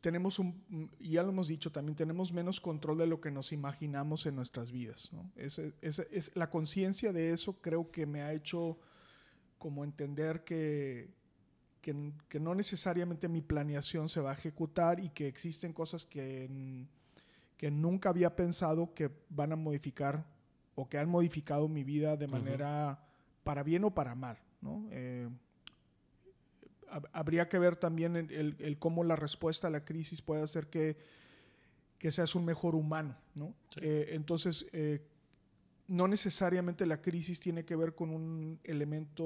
tenemos 0.01 0.39
un, 0.39 0.91
ya 1.01 1.23
lo 1.23 1.31
hemos 1.31 1.49
dicho 1.49 1.73
también, 1.73 1.97
tenemos 1.97 2.33
menos 2.33 2.61
control 2.61 2.99
de 2.99 3.07
lo 3.07 3.21
que 3.21 3.31
nos 3.31 3.53
imaginamos 3.53 4.27
en 4.27 4.37
nuestras 4.37 4.71
vidas. 4.71 5.11
¿no? 5.13 5.31
Es, 5.37 5.59
es- 5.81 6.01
es- 6.11 6.37
la 6.37 6.51
conciencia 6.51 7.13
de 7.13 7.31
eso 7.33 7.55
creo 7.61 7.91
que 7.91 8.05
me 8.07 8.23
ha 8.23 8.33
hecho 8.33 8.79
como 9.59 9.85
entender 9.85 10.45
que, 10.45 11.09
que, 11.81 12.13
que 12.29 12.41
no 12.41 12.55
necesariamente 12.55 13.29
mi 13.29 13.41
planeación 13.41 14.09
se 14.09 14.21
va 14.21 14.31
a 14.31 14.35
ejecutar 14.35 15.01
y 15.01 15.09
que 15.09 15.27
existen 15.29 15.73
cosas 15.73 16.05
que, 16.05 16.87
que 17.57 17.71
nunca 17.71 18.09
había 18.11 18.35
pensado 18.37 18.93
que 18.95 19.11
van 19.31 19.53
a 19.53 19.57
modificar 19.57 20.27
o 20.75 20.89
que 20.89 20.99
han 20.99 21.09
modificado 21.09 21.69
mi 21.69 21.85
vida 21.85 22.17
de 22.17 22.27
manera 22.27 23.05
para 23.45 23.63
bien 23.63 23.85
o 23.85 23.91
para 23.95 24.15
mal, 24.15 24.37
¿no? 24.61 24.87
Eh, 24.91 25.29
habría 27.13 27.49
que 27.49 27.59
ver 27.59 27.77
también 27.77 28.17
el, 28.17 28.31
el- 28.31 28.57
el 28.59 28.79
cómo 28.79 29.05
la 29.05 29.17
respuesta 29.17 29.67
a 29.69 29.71
la 29.71 29.85
crisis 29.85 30.21
puede 30.23 30.43
hacer 30.43 30.67
que, 30.69 30.97
que 31.99 32.11
seas 32.11 32.35
un 32.35 32.45
mejor 32.45 32.75
humano, 32.75 33.17
¿no? 33.35 33.55
Sí. 33.75 33.81
Eh, 33.83 34.09
entonces, 34.11 34.67
eh, 34.73 35.01
no 35.89 36.09
necesariamente 36.09 36.87
la 36.87 37.01
crisis 37.01 37.41
tiene 37.41 37.65
que 37.65 37.77
ver 37.77 37.95
con 37.95 38.11
un 38.11 38.59
elemento, 38.65 39.25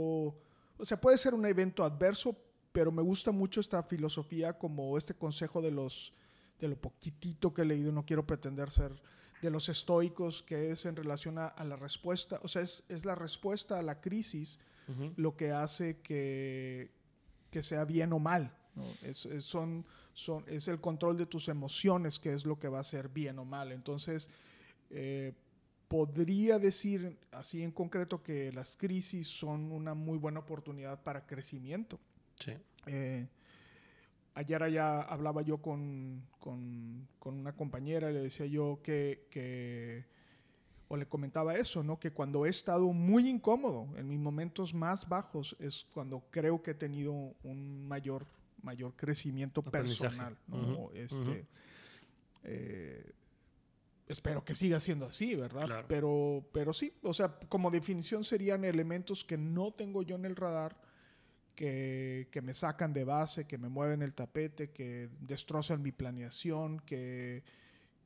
o 0.79 0.85
sea, 0.85 1.01
puede 1.01 1.19
ser 1.19 1.35
un 1.35 1.47
evento 1.47 1.85
adverso, 1.85 2.37
pero 2.73 2.91
me 2.93 3.03
gusta 3.03 3.31
mucho 3.33 3.61
esta 3.61 3.83
filosofía 3.83 4.59
como 4.59 4.99
este 4.99 5.15
consejo 5.15 5.63
de 5.63 5.71
los, 5.71 6.13
de 6.61 6.69
lo 6.69 6.77
poquitito 6.77 7.53
que 7.55 7.63
he 7.63 7.65
leído, 7.65 7.93
no 7.93 8.05
quiero 8.05 8.27
pretender 8.27 8.71
ser 8.71 8.93
de 9.43 9.51
los 9.51 9.69
estoicos, 9.69 10.43
que 10.43 10.71
es 10.71 10.87
en 10.87 10.97
relación 10.97 11.39
a, 11.39 11.47
a 11.47 11.65
la 11.65 11.77
respuesta, 11.77 12.41
o 12.43 12.49
sea, 12.49 12.63
es, 12.63 12.85
es 12.89 13.05
la 13.05 13.15
respuesta 13.15 13.79
a 13.79 13.83
la 13.83 14.01
crisis 14.01 14.59
Ujú. 14.89 15.13
lo 15.17 15.37
que 15.37 15.51
hace 15.53 15.99
que, 16.01 16.91
que 17.57 17.63
sea 17.63 17.87
bien 17.87 18.13
o 18.13 18.19
mal. 18.19 18.55
¿no? 18.75 18.85
Es, 19.03 19.25
es- 19.25 19.45
son, 19.45 19.87
son, 20.13 20.45
es 20.47 20.69
el 20.69 20.79
control 20.79 21.17
de 21.17 21.25
tus 21.25 21.49
emociones 21.49 22.19
que 22.19 22.35
es 22.35 22.45
lo 22.45 22.59
que 22.59 22.69
va 22.69 22.81
a 22.81 22.85
ser 22.85 23.09
bien 23.09 23.39
o 23.39 23.47
mal. 23.47 23.73
Entonces, 23.73 24.29
eh, 24.91 25.33
podría 25.89 26.59
decir 26.59 27.17
así 27.33 27.63
en 27.63 27.71
concreto 27.73 28.23
que 28.23 28.53
las 28.53 28.77
crisis 28.77 29.27
son 29.29 29.73
una 29.73 29.95
muy 29.95 30.19
buena 30.19 30.41
oportunidad 30.41 31.03
para 31.03 31.25
crecimiento. 31.27 31.99
Sí. 32.39 32.53
Eh, 32.87 33.27
ayer 34.35 34.63
allá 34.63 35.01
hablaba 35.01 35.41
yo 35.41 35.57
con, 35.63 36.23
con- 36.39 37.09
con 37.19 37.39
una 37.39 37.55
compañera 37.57 38.11
y 38.11 38.15
le 38.15 38.21
decía 38.21 38.45
yo 38.45 38.81
que, 38.83 39.27
que- 39.31 40.05
o 40.89 40.97
le 40.97 41.07
comentaba 41.07 41.57
eso, 41.57 41.83
¿no? 41.83 41.99
Que 41.99 42.13
cuando 42.13 42.47
he 42.47 42.49
estado 42.49 42.93
muy 42.93 43.29
incómodo, 43.29 43.89
en 43.97 44.09
mis 44.09 44.19
momentos 44.19 44.73
más 44.73 45.09
bajos, 45.09 45.57
es 45.59 45.87
cuando 45.93 46.25
creo 46.31 46.63
que 46.63 46.73
he 46.73 46.75
tenido 46.75 47.13
un 47.43 47.87
mayor, 47.87 48.27
mayor 48.63 48.95
crecimiento 48.95 49.63
personal, 49.63 50.37
Este, 50.95 51.47
eh, 52.45 53.13
espero 54.07 54.45
que 54.45 54.55
siga 54.55 54.79
siendo 54.79 55.07
así, 55.07 55.35
¿verdad? 55.35 55.67
Claro. 55.67 55.87
Pero, 55.89 56.49
pero 56.53 56.73
sí, 56.73 56.93
o 57.03 57.13
sea, 57.13 57.37
como 57.49 57.71
definición 57.71 58.23
serían 58.23 58.65
elementos 58.65 59.25
que 59.25 59.37
no 59.37 59.73
tengo 59.73 60.03
yo 60.03 60.15
en 60.15 60.25
el 60.25 60.37
radar, 60.37 60.77
que, 61.57 62.29
que 62.31 62.43
me 62.43 62.55
sacan 62.55 62.93
de 62.93 63.03
base, 63.03 63.47
que 63.47 63.59
me 63.59 63.69
mueven 63.69 64.03
el 64.03 64.15
tapete, 64.15 64.71
que 64.71 65.09
destrozan 65.21 65.83
mi 65.83 65.91
planeación, 65.91 66.79
que... 66.81 67.43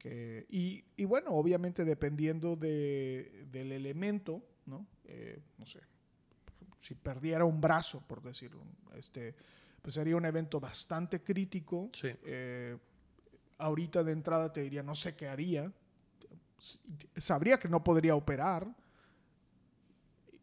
que- 0.00 0.47
y, 0.49 0.83
y 0.97 1.04
bueno, 1.04 1.30
obviamente 1.30 1.85
dependiendo 1.85 2.57
de- 2.57 3.47
del 3.52 3.71
elemento, 3.71 4.42
¿no? 4.66 4.87
Eh, 5.04 5.38
no 5.59 5.66
sé, 5.66 5.80
si 6.80 6.95
perdiera 6.95 7.45
un 7.45 7.61
brazo, 7.61 8.02
por 8.09 8.23
decirlo, 8.23 8.62
este, 8.97 9.35
pues 9.83 9.95
sería 9.95 10.16
un 10.16 10.25
evento 10.25 10.59
bastante 10.59 11.23
crítico. 11.23 11.90
Sí. 11.92 12.09
Eh, 12.25 12.76
ahorita 13.59 14.02
de 14.02 14.12
entrada 14.12 14.52
te 14.52 14.62
diría, 14.62 14.83
no 14.83 14.95
sé 14.95 15.14
qué 15.14 15.28
haría. 15.28 15.71
Sabría 17.16 17.59
que 17.59 17.69
no 17.69 17.85
podría 17.85 18.14
operar 18.16 18.66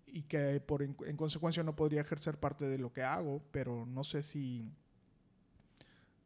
y 0.06 0.24
que 0.24 0.60
por 0.62 0.82
en 0.84 0.94
consecuencia 1.18 1.64
no 1.64 1.76
podría 1.76 2.02
ejercer 2.02 2.40
parte 2.40 2.68
de 2.68 2.78
lo 2.78 2.92
que 2.94 3.04
hago, 3.04 3.42
pero 3.52 3.86
no 3.86 4.04
sé 4.04 4.24
si 4.24 4.72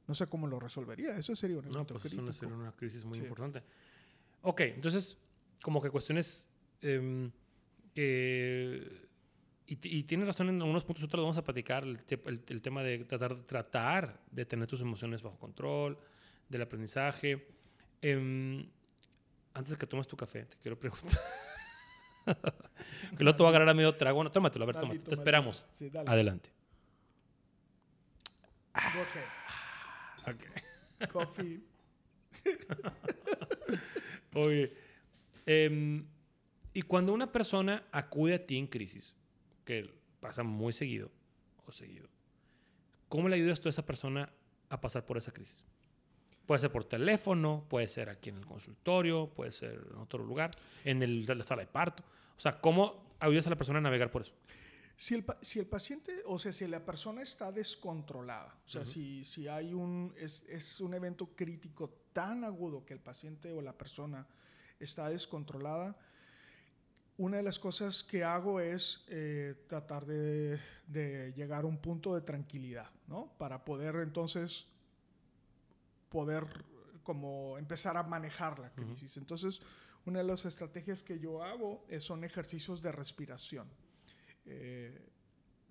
no 0.07 0.13
sé 0.15 0.27
cómo 0.27 0.47
lo 0.47 0.59
resolvería. 0.59 1.15
Eso 1.17 1.35
sería 1.35 1.57
un 1.57 1.65
No, 1.65 1.71
evento 1.71 1.93
pues 1.93 2.05
es 2.05 2.11
crítico. 2.11 2.23
una, 2.23 2.33
sería 2.33 2.55
una 2.55 2.71
crisis 2.73 3.05
muy 3.05 3.19
Sí. 3.19 3.23
importante. 3.23 3.63
Ok, 4.41 4.61
entonces, 4.61 5.17
como 5.61 5.81
que 5.81 5.89
cuestiones 5.89 6.47
em, 6.81 7.31
que... 7.93 9.09
Y, 9.67 10.03
tienes 10.03 10.27
razón 10.27 10.49
en 10.49 10.59
algunos 10.61 10.83
puntos, 10.83 11.03
otros 11.05 11.19
lo 11.19 11.23
vamos 11.23 11.37
a 11.37 11.43
platicar, 11.45 11.83
el, 11.85 12.03
te- 12.03 12.19
el- 12.25 12.43
el 12.45 12.61
tema 12.61 12.83
de 12.83 13.05
tratar, 13.05 13.35
tratar 13.43 14.19
de 14.29 14.45
tener 14.45 14.67
tus 14.67 14.81
emociones 14.81 15.21
bajo 15.21 15.37
control, 15.39 15.97
del 16.49 16.61
aprendizaje. 16.63 17.47
Em, 18.01 18.67
antes 19.53 19.71
de 19.71 19.77
que 19.77 19.87
tomes 19.87 20.07
tu 20.09 20.17
café, 20.17 20.43
te 20.45 20.57
quiero 20.57 20.77
preguntar. 20.77 21.17
que 23.17 23.23
luego 23.23 23.37
te 23.37 23.43
va 23.43 23.49
a 23.49 23.51
agarrar 23.51 23.69
a 23.69 23.73
medio 23.73 23.95
trago. 23.95 24.15
Bueno, 24.17 24.29
tómatelo, 24.31 24.63
a 24.63 24.67
ver, 24.67 24.75
tómate. 24.75 24.87
Maldito, 24.89 25.09
Te 25.09 25.15
esperamos. 25.15 25.65
Sí, 25.71 25.89
dale. 25.89 26.09
Adelante. 26.09 26.49
Ok. 30.27 31.09
Coffee. 31.11 31.61
Oye, 34.33 34.71
em, 35.45 36.05
y 36.73 36.81
cuando 36.83 37.13
una 37.13 37.31
persona 37.31 37.83
acude 37.91 38.35
a 38.35 38.45
ti 38.45 38.57
en 38.57 38.67
crisis, 38.67 39.15
que 39.65 39.93
pasa 40.19 40.43
muy 40.43 40.73
seguido 40.73 41.11
o 41.65 41.71
seguido, 41.71 42.07
¿cómo 43.09 43.29
le 43.29 43.35
ayudas 43.35 43.59
tú 43.59 43.69
a 43.69 43.71
esa 43.71 43.85
persona 43.85 44.31
a 44.69 44.79
pasar 44.79 45.05
por 45.05 45.17
esa 45.17 45.31
crisis? 45.31 45.65
Puede 46.45 46.59
ser 46.59 46.71
por 46.71 46.85
teléfono, 46.85 47.65
puede 47.69 47.87
ser 47.87 48.09
aquí 48.09 48.29
en 48.29 48.37
el 48.37 48.45
consultorio, 48.45 49.27
puede 49.27 49.51
ser 49.51 49.81
en 49.91 49.97
otro 49.97 50.23
lugar, 50.23 50.51
en 50.83 51.01
el, 51.03 51.25
la 51.25 51.43
sala 51.43 51.61
de 51.61 51.67
parto. 51.67 52.03
O 52.37 52.39
sea, 52.39 52.59
¿cómo 52.59 53.15
ayudas 53.19 53.47
a 53.47 53.51
la 53.51 53.55
persona 53.55 53.79
a 53.79 53.81
navegar 53.81 54.11
por 54.11 54.23
eso? 54.23 54.33
Si 55.01 55.15
el, 55.15 55.23
pa- 55.23 55.39
si 55.41 55.57
el 55.57 55.65
paciente, 55.65 56.21
o 56.27 56.37
sea, 56.37 56.53
si 56.53 56.67
la 56.67 56.85
persona 56.85 57.23
está 57.23 57.51
descontrolada, 57.51 58.55
o 58.65 58.69
sea, 58.69 58.85
si, 58.85 59.25
si 59.25 59.47
hay 59.47 59.73
un, 59.73 60.13
es, 60.15 60.43
es 60.47 60.79
un 60.79 60.93
evento 60.93 61.35
crítico 61.35 61.89
tan 62.13 62.43
agudo 62.43 62.85
que 62.85 62.93
el 62.93 62.99
paciente 62.99 63.51
o 63.51 63.61
la 63.63 63.73
persona 63.75 64.27
está 64.79 65.09
descontrolada, 65.09 65.97
una 67.17 67.37
de 67.37 67.43
las 67.43 67.57
cosas 67.57 68.03
que 68.03 68.23
hago 68.23 68.59
es 68.59 69.03
eh, 69.07 69.55
tratar 69.67 70.05
de, 70.05 70.59
de 70.85 71.33
llegar 71.35 71.63
a 71.63 71.67
un 71.67 71.79
punto 71.79 72.13
de 72.13 72.21
tranquilidad, 72.21 72.91
¿no? 73.07 73.33
Para 73.39 73.65
poder 73.65 73.95
entonces 73.95 74.67
poder 76.09 76.45
como 77.03 77.57
empezar 77.57 77.97
a 77.97 78.03
manejar 78.03 78.59
la 78.59 78.71
crisis. 78.71 79.17
Entonces, 79.17 79.61
una 80.05 80.19
de 80.19 80.25
las 80.25 80.45
estrategias 80.45 81.01
que 81.01 81.17
yo 81.19 81.43
hago 81.43 81.83
es- 81.89 82.03
son 82.03 82.23
ejercicios 82.23 82.81
de 82.83 82.91
respiración. 82.91 83.67
Eh, 84.45 85.07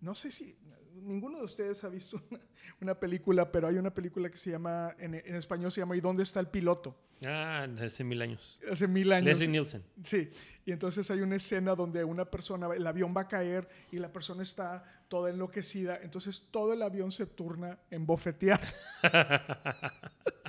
no 0.01 0.15
sé 0.15 0.31
si 0.31 0.57
ninguno 1.03 1.39
de 1.39 1.45
ustedes 1.45 1.83
ha 1.85 1.89
visto 1.89 2.21
una, 2.31 2.41
una 2.81 2.95
película, 2.95 3.51
pero 3.51 3.69
hay 3.69 3.77
una 3.77 3.93
película 3.93 4.31
que 4.31 4.37
se 4.37 4.51
llama, 4.51 4.95
en, 4.99 5.15
en 5.15 5.35
español 5.35 5.73
se 5.73 5.81
llama 5.81 5.97
¿Y 5.97 6.01
dónde 6.01 6.23
está 6.23 6.41
el 6.41 6.49
piloto? 6.49 6.97
Ah, 7.25 7.67
hace 7.83 8.03
mil 8.03 8.23
años. 8.23 8.59
Hace 8.71 8.89
mil 8.89 9.13
años. 9.13 9.27
Leslie 9.27 9.49
Nielsen. 9.49 9.85
Sí, 10.03 10.31
y 10.65 10.73
entonces 10.73 11.11
hay 11.11 11.21
una 11.21 11.37
escena 11.37 11.75
donde 11.75 12.03
una 12.03 12.25
persona, 12.25 12.69
el 12.75 12.87
avión 12.87 13.15
va 13.15 13.23
a 13.23 13.29
caer 13.29 13.69
y 13.93 13.99
la 13.99 14.11
persona 14.11 14.43
está 14.43 14.85
toda 15.09 15.29
enloquecida, 15.29 16.01
entonces 16.03 16.49
todo 16.51 16.73
el 16.73 16.83
avión 16.83 17.13
se 17.13 17.27
turna 17.27 17.79
en 17.91 18.07
bofetear. 18.07 18.61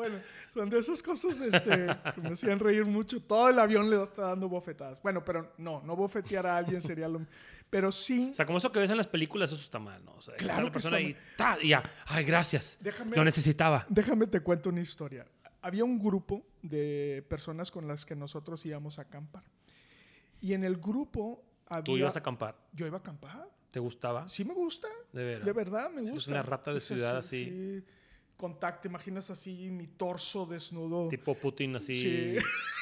Bueno, 0.00 0.20
son 0.54 0.70
de 0.70 0.78
esas 0.78 1.02
cosas 1.02 1.40
este, 1.40 1.86
que 2.14 2.20
me 2.20 2.30
hacían 2.30 2.58
reír 2.58 2.84
mucho. 2.84 3.20
Todo 3.22 3.48
el 3.50 3.58
avión 3.58 3.88
le 3.90 4.02
está 4.02 4.22
dando 4.28 4.48
bofetadas. 4.48 5.00
Bueno, 5.02 5.24
pero 5.24 5.52
no, 5.58 5.82
no 5.82 5.94
bofetear 5.96 6.46
a 6.46 6.56
alguien 6.56 6.80
sería 6.80 7.08
lo... 7.08 7.20
Pero 7.68 7.92
sí, 7.92 8.30
O 8.32 8.34
sea, 8.34 8.46
como 8.46 8.58
eso 8.58 8.72
que 8.72 8.80
ves 8.80 8.90
en 8.90 8.96
las 8.96 9.06
películas, 9.06 9.52
eso 9.52 9.62
está 9.62 9.78
mal, 9.78 10.04
¿no? 10.04 10.14
O 10.16 10.20
sea, 10.20 10.34
Claro 10.34 10.64
la 10.64 10.68
que 10.70 10.72
persona 10.72 10.98
está 10.98 11.52
ahí, 11.52 11.66
y 11.66 11.68
ya, 11.68 11.82
¡ay, 12.06 12.24
gracias! 12.24 12.78
Déjame- 12.82 13.14
Lo 13.14 13.24
necesitaba. 13.24 13.86
déjame 13.88 14.26
te 14.26 14.40
cuento 14.40 14.70
una 14.70 14.80
historia. 14.80 15.24
Había 15.62 15.84
un 15.84 15.98
grupo 15.98 16.44
de 16.62 17.24
personas 17.28 17.70
con 17.70 17.86
las 17.86 18.04
que 18.04 18.16
nosotros 18.16 18.64
íbamos 18.66 18.98
a 18.98 19.02
acampar. 19.02 19.44
Y 20.40 20.54
en 20.54 20.64
el 20.64 20.78
grupo 20.78 21.44
había... 21.66 21.84
Tú 21.84 21.96
ibas 21.96 22.16
a 22.16 22.20
acampar. 22.20 22.56
Yo 22.72 22.86
iba 22.86 22.96
a 22.96 23.00
acampar. 23.00 23.46
¿Te 23.70 23.78
gustaba? 23.78 24.28
Sí 24.28 24.44
me 24.44 24.54
gusta. 24.54 24.88
De 25.12 25.22
veras. 25.22 25.44
De 25.44 25.52
verdad, 25.52 25.90
me 25.90 26.00
gusta. 26.00 26.16
es 26.16 26.26
una 26.26 26.42
rata 26.42 26.72
de 26.72 26.80
ciudad 26.80 27.18
así. 27.18 27.44
sí. 27.44 27.84
Contacto, 28.40 28.88
imaginas 28.88 29.28
así 29.30 29.70
mi 29.70 29.86
torso 29.86 30.46
desnudo 30.46 31.08
Tipo 31.08 31.34
Putin 31.34 31.76
así 31.76 31.94
Sí. 31.94 32.36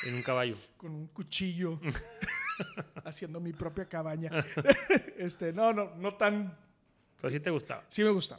en 0.09 0.15
un 0.15 0.23
caballo. 0.23 0.57
con 0.77 0.93
un 0.95 1.09
cuchillo 1.09 1.81
haciendo 3.05 3.41
mi 3.41 3.53
propia 3.53 3.89
cabaña. 3.89 4.31
este, 5.19 5.53
no, 5.53 5.73
no, 5.73 5.97
no 5.97 6.15
tan. 6.15 6.57
Pero 7.21 7.33
sí 7.33 7.41
te 7.41 7.51
gustaba. 7.51 7.85
Sí 7.89 8.05
me 8.05 8.11
gusta. 8.11 8.39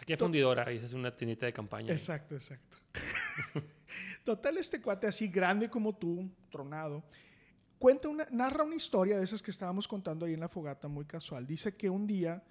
Aquí 0.00 0.12
hay 0.12 0.18
fundidora 0.18 0.72
y 0.72 0.78
esa 0.78 0.86
es 0.86 0.92
una 0.92 1.16
tiendita 1.16 1.46
de 1.46 1.52
campaña. 1.52 1.92
Exacto, 1.92 2.34
exacto. 2.34 2.76
Total, 4.24 4.58
este 4.58 4.80
cuate 4.80 5.06
así 5.06 5.28
grande 5.28 5.70
como 5.70 5.94
tú, 5.96 6.28
tronado, 6.50 7.04
cuenta 7.78 8.08
una, 8.08 8.26
narra 8.30 8.64
una 8.64 8.74
historia 8.74 9.18
de 9.18 9.24
esas 9.24 9.40
que 9.40 9.52
estábamos 9.52 9.86
contando 9.86 10.26
ahí 10.26 10.34
en 10.34 10.40
la 10.40 10.48
fogata, 10.48 10.88
muy 10.88 11.04
casual. 11.04 11.46
Dice 11.46 11.76
que 11.76 11.88
un 11.88 12.06
día 12.08 12.42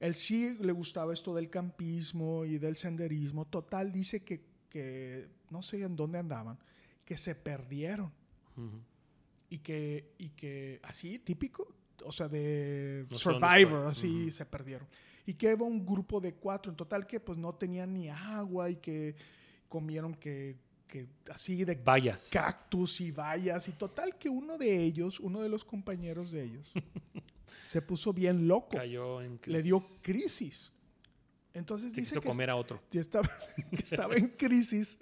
él 0.00 0.14
sí 0.14 0.56
le 0.60 0.72
gustaba 0.72 1.12
esto 1.12 1.34
del 1.34 1.50
campismo 1.50 2.44
y 2.44 2.58
del 2.58 2.76
senderismo. 2.76 3.46
Total, 3.46 3.92
dice 3.92 4.22
que, 4.22 4.44
que 4.68 5.28
no 5.50 5.62
sé 5.62 5.82
en 5.82 5.96
dónde 5.96 6.18
andaban, 6.18 6.58
que 7.04 7.16
se 7.18 7.34
perdieron 7.34 8.12
y 9.50 9.58
que, 9.58 10.14
y 10.18 10.30
que 10.30 10.80
así, 10.82 11.18
típico, 11.18 11.74
o 12.04 12.12
sea, 12.12 12.28
de 12.28 13.06
No 13.10 13.18
Survivor, 13.18 13.86
así 13.86 14.30
se 14.30 14.44
perdieron. 14.44 14.86
Y 15.26 15.34
que 15.34 15.52
iba 15.52 15.64
un 15.64 15.84
grupo 15.86 16.20
de 16.20 16.34
cuatro 16.34 16.70
en 16.70 16.76
total 16.76 17.06
que 17.06 17.20
pues 17.20 17.38
no 17.38 17.54
tenían 17.54 17.92
ni 17.94 18.08
agua 18.08 18.70
y 18.70 18.76
que 18.76 19.16
comieron 19.68 20.14
que, 20.14 20.56
que 20.86 21.08
así 21.30 21.64
de 21.64 21.74
Vayas. 21.76 22.28
cactus 22.30 23.00
y 23.00 23.10
vallas 23.10 23.68
y 23.68 23.72
total 23.72 24.18
que 24.18 24.28
uno 24.28 24.58
de 24.58 24.84
ellos, 24.84 25.18
uno 25.20 25.40
de 25.40 25.48
los 25.48 25.64
compañeros 25.64 26.30
de 26.30 26.44
ellos, 26.44 26.72
se 27.66 27.82
puso 27.82 28.12
bien 28.12 28.46
loco, 28.48 28.76
Cayó 28.76 29.22
en 29.22 29.40
le 29.44 29.62
dio 29.62 29.80
crisis. 29.80 30.02
crisis. 30.02 30.74
Entonces 31.52 31.92
Se 31.92 32.00
dice 32.00 32.12
quiso 32.12 32.20
que, 32.20 32.28
comer 32.28 32.50
a 32.50 32.56
otro. 32.56 32.82
que 32.90 32.98
estaba, 32.98 33.28
que 33.70 33.76
estaba 33.82 34.16
en 34.16 34.28
crisis 34.28 34.98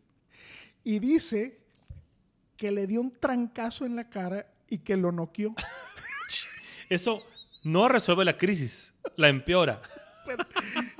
y 0.84 0.98
dice 0.98 1.60
que 2.56 2.70
le 2.70 2.86
dio 2.86 3.00
un 3.00 3.10
trancazo 3.10 3.84
en 3.86 3.96
la 3.96 4.08
cara 4.08 4.52
y 4.68 4.78
que 4.78 4.96
lo 4.96 5.12
noqueó. 5.12 5.54
Eso 6.90 7.22
no 7.64 7.88
resuelve 7.88 8.24
la 8.24 8.36
crisis, 8.36 8.92
la 9.16 9.28
empeora. 9.28 9.80
Pero, 10.26 10.44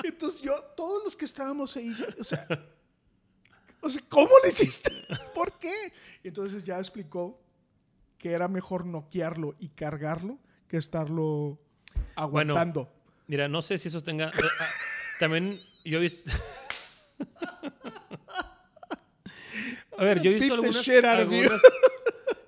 entonces 0.03 0.41
yo, 0.41 0.55
todos 0.77 1.05
los 1.05 1.17
que 1.17 1.27
estábamos 1.27 1.77
ahí, 1.77 1.95
o 2.19 2.25
sea, 2.25 2.47
o 3.81 3.89
sea, 3.89 4.03
¿cómo 4.09 4.31
le 4.43 4.49
hiciste? 4.49 4.91
¿Por 5.35 5.59
qué? 5.59 5.93
Entonces 6.25 6.65
ya 6.65 6.79
explicó 6.79 7.41
que 8.19 8.33
era 8.33 8.49
mejor 8.49 8.87
noquearlo 8.87 9.55
y 9.59 9.69
cargarlo 9.69 10.39
que 10.73 10.79
estarlo 10.79 11.59
aguantando. 12.17 12.91
Mira, 13.27 13.47
no 13.47 13.61
sé 13.61 13.77
si 13.77 13.89
eso 13.89 14.01
tenga. 14.01 14.29
eh, 14.29 14.31
ah, 14.61 14.67
también 15.21 15.61
yo 15.85 15.99
he 15.99 16.01
visto. 16.01 16.31
A 19.99 20.05
ver, 20.05 20.21
yo 20.23 20.31
he 20.31 20.35
visto 20.35 20.55
algunas. 20.55 20.89
algunas- 20.89 21.63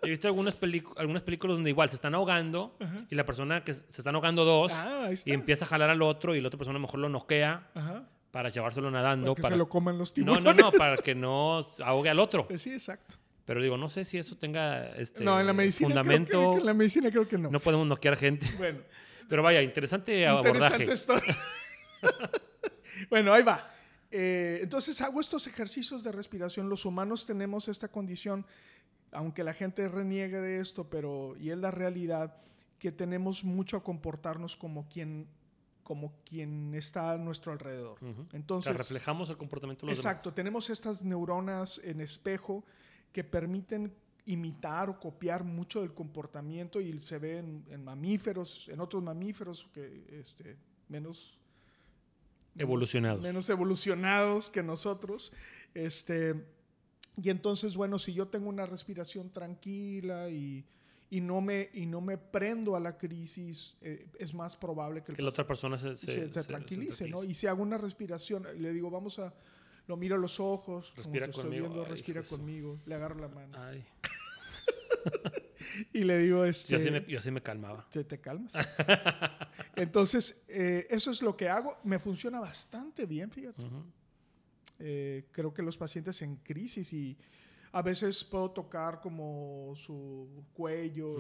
he 0.02 0.08
visto 0.10 0.28
algunas, 0.28 0.56
algunas 0.96 1.22
películas 1.22 1.56
donde 1.56 1.70
igual 1.70 1.88
se 1.88 1.96
están 1.96 2.14
ahogando 2.14 2.76
y 3.10 3.14
la 3.14 3.24
persona 3.24 3.62
que 3.64 3.72
se 3.74 3.84
están 3.90 4.14
ahogando 4.14 4.44
dos 4.44 4.70
ah, 4.74 5.08
y 5.24 5.32
empieza 5.32 5.64
a 5.64 5.68
jalar 5.68 5.88
al 5.90 6.02
otro 6.02 6.34
y 6.34 6.40
la 6.42 6.48
otra 6.48 6.58
persona 6.58 6.76
a 6.76 6.80
lo 6.80 6.86
mejor 6.86 7.00
lo 7.00 7.08
noquea 7.08 7.68
Ajá. 7.74 8.02
para 8.30 8.48
llevárselo 8.50 8.88
Para 8.90 9.02
nadando. 9.02 9.34
que 9.34 9.40
Para 9.42 9.54
se 9.54 9.58
lo 9.58 9.68
coman 9.68 9.96
los 9.98 10.10
no, 10.10 10.14
tiburones. 10.14 10.44
no, 10.44 10.52
no, 10.54 10.72
para 10.72 10.96
que 10.98 11.14
no 11.14 11.60
ahogue 11.84 12.10
al 12.10 12.18
otro. 12.20 12.46
Eh, 12.50 12.58
Sí, 12.58 12.72
exacto. 12.72 13.16
Pero 13.44 13.62
digo, 13.62 13.76
no 13.76 13.88
sé 13.88 14.04
si 14.04 14.18
eso 14.18 14.36
tenga 14.36 14.86
este 14.96 15.22
no, 15.22 15.38
en 15.38 15.46
la 15.46 15.52
medicina 15.52 15.88
fundamento. 15.88 16.30
creo 16.30 16.52
que, 16.52 16.58
en 16.58 16.66
la 16.66 16.74
medicina 16.74 17.10
creo 17.10 17.28
que 17.28 17.38
no. 17.38 17.50
No 17.50 17.60
podemos 17.60 17.86
noquear 17.86 18.16
gente. 18.16 18.46
Bueno, 18.56 18.80
Pero 19.28 19.42
vaya, 19.42 19.60
interesante 19.60 20.26
abordaje. 20.26 20.82
interesante 20.82 20.92
historia. 20.92 21.38
bueno, 23.10 23.34
ahí 23.34 23.42
va. 23.42 23.70
Eh, 24.10 24.60
entonces 24.62 25.00
hago 25.00 25.20
estos 25.20 25.46
ejercicios 25.46 26.02
de 26.04 26.12
respiración. 26.12 26.68
Los 26.68 26.84
humanos 26.84 27.26
tenemos 27.26 27.68
esta 27.68 27.88
condición, 27.88 28.46
aunque 29.12 29.44
la 29.44 29.52
gente 29.52 29.88
reniegue 29.88 30.40
de 30.40 30.60
esto, 30.60 30.88
pero 30.88 31.36
y 31.38 31.50
es 31.50 31.58
la 31.58 31.70
realidad 31.70 32.36
que 32.78 32.92
tenemos 32.92 33.44
mucho 33.44 33.76
a 33.76 33.82
comportarnos 33.82 34.56
como 34.56 34.88
quien, 34.88 35.26
como 35.82 36.14
quien 36.24 36.74
está 36.74 37.12
a 37.12 37.18
nuestro 37.18 37.52
alrededor. 37.52 37.98
Ujú. 38.02 38.10
O 38.10 38.14
sea, 38.14 38.38
Entonces, 38.38 38.76
reflejamos 38.76 39.28
el 39.30 39.36
comportamiento 39.36 39.84
de 39.84 39.92
los 39.92 39.98
Exacto, 39.98 40.32
tenemos 40.32 40.70
estas 40.70 41.02
neuronas 41.02 41.80
en 41.82 42.00
espejo 42.00 42.64
que 43.14 43.22
permiten 43.24 43.94
imitar 44.26 44.90
o 44.90 44.98
copiar 44.98 45.44
mucho 45.44 45.80
del 45.82 45.94
comportamiento 45.94 46.80
y 46.80 46.98
se 47.00 47.18
ve 47.18 47.38
en, 47.38 47.64
en 47.70 47.84
mamíferos, 47.84 48.68
en 48.68 48.80
otros 48.80 49.02
mamíferos 49.02 49.68
que 49.72 50.04
este, 50.20 50.56
menos 50.88 51.38
Evolucionados. 52.56 53.20
menos 53.22 53.48
evolucionados 53.50 54.48
que 54.50 54.62
nosotros. 54.62 55.32
Este, 55.74 56.34
y 57.22 57.30
entonces, 57.30 57.76
bueno, 57.76 57.98
si 57.98 58.12
yo 58.14 58.28
tengo 58.28 58.48
una 58.48 58.64
respiración 58.66 59.30
tranquila 59.30 60.28
y, 60.30 60.64
y 61.10 61.20
no, 61.20 61.40
me, 61.40 61.68
y 61.74 61.86
no 61.86 62.00
me 62.00 62.16
prendo 62.16 62.76
a 62.76 62.80
la 62.80 62.96
crisis, 62.96 63.76
eh, 63.80 64.06
es 64.20 64.32
más 64.34 64.56
probable 64.56 65.02
que 65.02 65.12
Que 65.14 65.22
la 65.22 65.30
otra 65.30 65.46
persona 65.46 65.78
se, 65.78 65.96
se, 65.96 66.06
se- 66.06 66.32
se 66.32 66.44
tranquilice, 66.44 66.92
se 66.92 67.04
¿no? 67.08 67.18
tranquilice. 67.18 67.32
Y 67.32 67.34
si 67.34 67.46
hago 67.48 67.62
una 67.62 67.76
respiración, 67.78 68.46
le 68.60 68.72
digo, 68.72 68.88
vamos 68.90 69.18
a, 69.18 69.34
lo 69.86 69.96
miro 69.96 70.16
a 70.16 70.18
los 70.18 70.40
ojos, 70.40 70.90
como 70.90 70.96
Respira 70.96 71.26
te 71.26 71.30
estoy 71.32 71.50
viendo, 71.50 71.84
respira 71.84 72.22
conmigo, 72.22 72.80
le 72.86 72.94
agarro 72.94 73.18
la 73.20 73.28
mano 73.28 73.58
Ay, 73.58 73.84
y 75.92 76.02
le 76.02 76.18
digo, 76.18 76.44
este, 76.44 76.72
yo, 76.72 76.78
así 76.78 76.90
me, 76.90 77.04
yo 77.06 77.18
así 77.18 77.30
me 77.30 77.42
calmaba. 77.42 77.86
¿te, 77.90 78.04
te 78.04 78.18
calmas? 78.20 78.52
Entonces, 79.76 80.44
eh, 80.48 80.86
eso 80.88 81.10
es 81.10 81.22
lo 81.22 81.36
que 81.36 81.48
hago, 81.48 81.78
me 81.84 81.98
funciona 81.98 82.40
bastante 82.40 83.06
bien, 83.06 83.30
fíjate. 83.30 83.64
Eh, 84.78 85.28
creo 85.30 85.52
que 85.52 85.62
los 85.62 85.76
pacientes 85.76 86.20
en 86.22 86.36
crisis 86.36 86.92
y 86.92 87.16
a 87.72 87.82
veces 87.82 88.24
puedo 88.24 88.50
tocar 88.50 89.00
como 89.00 89.72
su 89.76 90.44
cuello, 90.52 91.16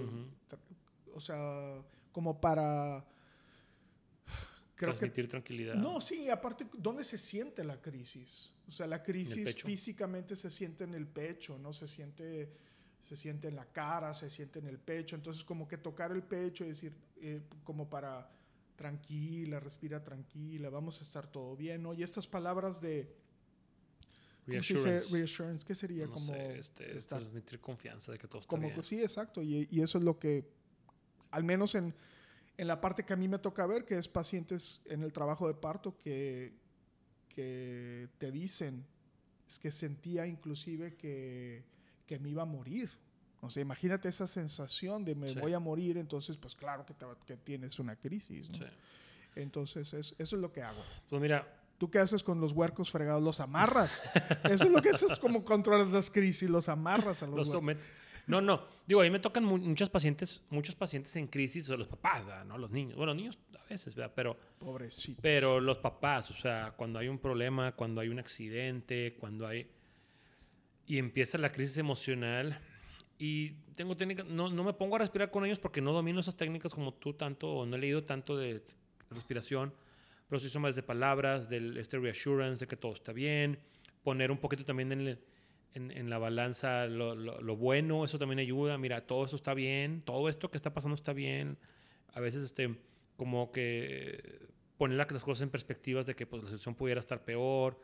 o 1.12 1.20
sea, 1.20 1.82
como 2.12 2.40
para... 2.40 3.04
Creo 4.76 4.92
que 4.92 4.98
Transmitir 4.98 5.28
tranquilidad. 5.28 5.74
No, 5.74 6.00
sí, 6.00 6.28
aparte, 6.28 6.66
¿dónde 6.72 7.04
se 7.04 7.16
siente 7.16 7.62
la 7.62 7.80
crisis? 7.80 8.53
O 8.66 8.70
sea, 8.70 8.86
la 8.86 9.02
crisis 9.02 9.56
físicamente 9.62 10.36
se 10.36 10.50
siente 10.50 10.84
en 10.84 10.94
el 10.94 11.06
pecho, 11.06 11.58
¿no? 11.58 11.72
Se 11.72 11.86
siente, 11.86 12.50
se 13.02 13.16
siente 13.16 13.48
en 13.48 13.56
la 13.56 13.66
cara, 13.66 14.14
se 14.14 14.30
siente 14.30 14.58
en 14.58 14.66
el 14.66 14.78
pecho. 14.78 15.16
Entonces, 15.16 15.44
como 15.44 15.68
que 15.68 15.76
tocar 15.76 16.12
el 16.12 16.22
pecho 16.22 16.64
y 16.64 16.68
decir, 16.68 16.92
eh, 17.16 17.42
como 17.62 17.88
para, 17.90 18.30
tranquila, 18.76 19.60
respira 19.60 20.02
tranquila, 20.02 20.70
vamos 20.70 21.00
a 21.00 21.04
estar 21.04 21.26
todo 21.30 21.54
bien, 21.56 21.82
¿no? 21.82 21.92
Y 21.94 22.02
estas 22.02 22.26
palabras 22.26 22.80
de... 22.80 23.14
Reassurance. 24.46 25.10
Reassurance, 25.10 25.64
¿qué 25.64 25.74
sería? 25.74 26.06
No 26.06 26.12
como 26.12 26.34
sé, 26.34 26.58
este, 26.58 26.96
estar- 26.98 27.18
transmitir 27.20 27.60
confianza 27.60 28.12
de 28.12 28.18
que 28.18 28.28
todo 28.28 28.40
está 28.42 28.48
como 28.50 28.68
bien. 28.68 28.82
sí, 28.82 29.00
exacto. 29.00 29.42
Y, 29.42 29.66
y 29.70 29.80
eso 29.80 29.96
es 29.98 30.04
lo 30.04 30.18
que, 30.18 30.46
al 31.30 31.44
menos 31.44 31.74
en, 31.74 31.94
en 32.58 32.66
la 32.66 32.78
parte 32.80 33.04
que 33.04 33.14
a 33.14 33.16
mí 33.16 33.26
me 33.26 33.38
toca 33.38 33.66
ver, 33.66 33.86
que 33.86 33.96
es 33.96 34.06
pacientes 34.06 34.82
en 34.84 35.02
el 35.02 35.12
trabajo 35.14 35.48
de 35.48 35.54
parto 35.54 35.96
que, 35.98 36.52
que 37.34 38.08
te 38.18 38.30
dicen, 38.30 38.84
es 39.48 39.58
que 39.58 39.70
sentía 39.72 40.26
inclusive 40.26 40.94
que, 40.94 41.62
que 42.06 42.18
me 42.18 42.30
iba 42.30 42.42
a 42.42 42.46
morir. 42.46 42.90
O 43.40 43.50
sea, 43.50 43.60
imagínate 43.60 44.08
esa 44.08 44.26
sensación 44.26 45.04
de 45.04 45.14
me 45.14 45.28
Sí. 45.28 45.38
voy 45.38 45.52
a 45.52 45.58
morir, 45.58 45.98
entonces 45.98 46.36
pues 46.38 46.54
claro 46.54 46.86
que, 46.86 46.94
te 46.94 47.04
que 47.26 47.36
tienes 47.36 47.78
una 47.78 47.94
crisis. 47.96 48.48
¿no? 48.50 48.58
Sí. 48.58 48.64
Entonces 49.36 49.92
es- 49.92 50.14
eso 50.18 50.36
es 50.36 50.42
lo 50.42 50.52
que 50.52 50.62
hago. 50.62 50.82
Pues 51.10 51.20
mira, 51.20 51.60
¿Tú 51.76 51.90
qué 51.90 51.98
haces 51.98 52.22
con 52.22 52.40
los 52.40 52.52
huercos 52.52 52.88
fregados? 52.88 53.20
Los 53.20 53.40
amarras. 53.40 54.04
Eso 54.44 54.64
es 54.64 54.70
lo 54.70 54.80
que 54.80 54.90
haces 54.90 55.18
como 55.18 55.44
controlas 55.44 55.88
las 55.88 56.08
crisis, 56.08 56.48
los 56.48 56.68
amarras 56.68 57.20
a 57.24 57.26
los, 57.26 57.34
los 57.38 57.50
sometes. 57.50 57.84
No, 58.26 58.40
no. 58.40 58.66
Digo, 58.86 59.00
a 59.00 59.04
mí 59.04 59.10
me 59.10 59.18
tocan 59.18 59.44
mu- 59.44 59.58
muchos 59.58 59.90
pacientes, 59.90 60.42
muchos 60.50 60.74
pacientes 60.74 61.14
en 61.16 61.26
crisis, 61.26 61.68
o 61.70 61.76
los 61.76 61.88
papás, 61.88 62.24
¿verdad? 62.26 62.44
¿no? 62.44 62.56
Los 62.58 62.70
niños. 62.70 62.96
Bueno, 62.96 63.14
niños 63.14 63.38
a 63.58 63.64
veces, 63.68 63.94
¿verdad? 63.94 64.12
Pero, 64.16 64.36
Pobrecito. 64.58 65.20
pero 65.22 65.60
los 65.60 65.78
papás, 65.78 66.30
o 66.30 66.34
sea, 66.34 66.72
cuando 66.76 66.98
hay 66.98 67.08
un 67.08 67.18
problema, 67.18 67.72
cuando 67.72 68.00
hay 68.00 68.08
un 68.08 68.18
accidente, 68.18 69.16
cuando 69.18 69.46
hay... 69.46 69.66
Y 70.86 70.98
empieza 70.98 71.38
la 71.38 71.50
crisis 71.52 71.78
emocional. 71.78 72.58
Y 73.18 73.50
tengo 73.74 73.96
técnicas, 73.96 74.26
no, 74.26 74.50
no 74.50 74.64
me 74.64 74.72
pongo 74.72 74.96
a 74.96 74.98
respirar 74.98 75.30
con 75.30 75.44
ellos 75.44 75.58
porque 75.58 75.80
no 75.80 75.92
domino 75.92 76.20
esas 76.20 76.36
técnicas 76.36 76.74
como 76.74 76.92
tú 76.94 77.14
tanto, 77.14 77.48
o 77.50 77.66
no 77.66 77.76
he 77.76 77.78
leído 77.78 78.04
tanto 78.04 78.36
de 78.36 78.62
respiración, 79.10 79.72
pero 80.28 80.40
sí 80.40 80.48
son 80.48 80.62
más 80.62 80.74
de 80.76 80.82
palabras, 80.82 81.48
del 81.48 81.76
este 81.76 81.98
reassurance, 81.98 82.64
de 82.64 82.68
que 82.68 82.76
todo 82.76 82.92
está 82.92 83.12
bien, 83.12 83.58
poner 84.02 84.30
un 84.30 84.38
poquito 84.38 84.64
también 84.64 84.90
en, 84.92 85.00
el- 85.02 85.18
en, 85.74 85.90
en 85.90 86.08
la 86.10 86.18
balanza 86.18 86.86
lo, 86.86 87.14
lo- 87.14 87.40
lo 87.40 87.56
bueno, 87.56 88.04
eso 88.04 88.18
también 88.18 88.38
ayuda, 88.38 88.78
mira, 88.78 89.06
todo 89.06 89.24
eso 89.24 89.36
está 89.36 89.54
bien, 89.54 90.02
todo 90.02 90.28
esto 90.28 90.50
que 90.50 90.56
está 90.56 90.72
pasando 90.72 90.94
está 90.94 91.12
bien, 91.12 91.58
a 92.12 92.20
veces 92.20 92.42
este, 92.42 92.74
como 93.16 93.52
que 93.52 94.40
poner 94.78 94.96
la- 94.96 95.06
las 95.10 95.24
cosas 95.24 95.42
en 95.42 95.50
perspectivas 95.50 96.06
de 96.06 96.14
que 96.14 96.26
pues, 96.26 96.42
la 96.42 96.48
situación 96.48 96.74
pudiera 96.74 97.00
estar 97.00 97.24
peor, 97.24 97.78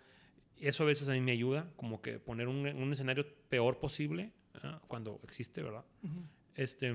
eso 0.57 0.83
a 0.85 0.87
veces 0.87 1.09
a 1.09 1.13
mí 1.13 1.21
me 1.21 1.33
ayuda, 1.33 1.71
como 1.77 2.01
que 2.03 2.19
poner 2.19 2.47
un, 2.49 2.67
un 2.67 2.93
escenario 2.93 3.27
peor 3.49 3.79
posible, 3.79 4.33
¿ah? 4.63 4.81
cuando 4.89 5.21
existe, 5.25 5.63
¿verdad? 5.63 5.85
Ujú. 6.03 6.23
Este, 6.55 6.95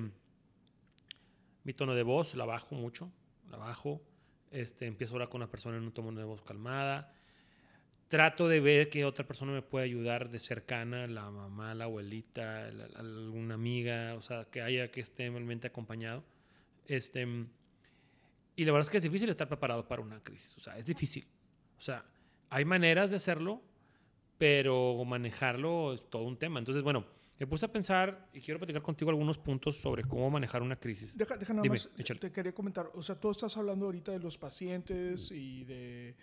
mi 1.63 1.73
tono 1.73 1.95
de 1.95 2.03
voz 2.03 2.36
la 2.36 2.45
bajo 2.45 2.75
mucho, 2.75 3.12
la 3.49 3.58
bajo. 3.58 4.01
Este, 4.51 4.86
empiezo 4.86 5.13
a 5.13 5.15
hablar 5.15 5.29
con 5.29 5.41
una 5.41 5.49
persona 5.49 5.77
en 5.77 5.84
un 5.84 5.91
tono 5.91 6.12
de 6.17 6.23
voz 6.25 6.41
calmada. 6.43 7.12
Trato 8.08 8.48
de 8.48 8.60
ver 8.60 8.89
que 8.89 9.04
otra 9.04 9.26
persona 9.26 9.52
me 9.52 9.62
puede 9.63 9.86
ayudar 9.86 10.30
de 10.30 10.39
cercana, 10.39 11.08
la 11.08 11.32
mamá, 11.32 11.74
la 11.74 11.86
abuelita, 11.86 12.70
la- 12.72 12.86
alguna 13.00 13.56
amiga, 13.56 14.13
o 14.15 14.22
sea, 14.22 14.46
que 14.46 14.62
haya 14.62 14.91
que 14.91 15.02
esté 15.02 15.30
realmente 15.30 15.68
acompañado. 15.68 16.24
Este, 16.88 17.24
y 18.56 18.63
la 18.63 18.72
verdad 18.72 18.82
es 18.86 18.89
que 18.91 18.98
es 18.98 19.04
difícil 19.04 19.30
estar 19.30 19.48
preparado 19.48 19.88
para 19.88 20.02
una 20.04 20.22
crisis, 20.24 20.56
o 20.58 20.62
sea, 20.62 20.78
es 20.78 20.86
difícil. 20.86 21.26
O 21.78 21.82
sea, 21.82 22.06
hay 22.52 22.63
maneras 22.63 23.10
de 23.10 23.15
hacerlo, 23.18 23.62
pero 24.38 25.04
manejarlo 25.06 25.94
es 25.94 26.10
todo 26.10 26.24
un 26.24 26.38
tema. 26.38 26.60
Entonces, 26.60 26.84
bueno, 26.84 27.06
me 27.39 27.48
puse 27.48 27.65
a 27.65 27.72
pensar 27.72 28.30
y 28.34 28.39
quiero 28.39 28.60
platicar 28.60 28.82
contigo 28.82 29.10
algunos 29.10 29.38
puntos 29.38 29.78
sobre 29.78 30.04
cómo 30.04 30.30
manejar 30.30 30.62
una 30.62 30.76
crisis. 30.78 31.18
Deja, 31.18 31.38
deja 31.38 31.54
nada 31.54 31.63
Dime, 31.63 31.74
más, 31.76 31.89
échale. 31.98 32.20
te 32.20 32.32
quería 32.32 32.54
comentar, 32.54 32.89
o 32.94 33.02
sea, 33.02 33.20
tú 33.20 33.32
estás 33.32 33.58
hablando 33.58 33.86
ahorita 33.88 34.12
de 34.12 34.20
los 34.20 34.38
pacientes 34.38 35.32
y 35.32 35.63
de 35.65 36.15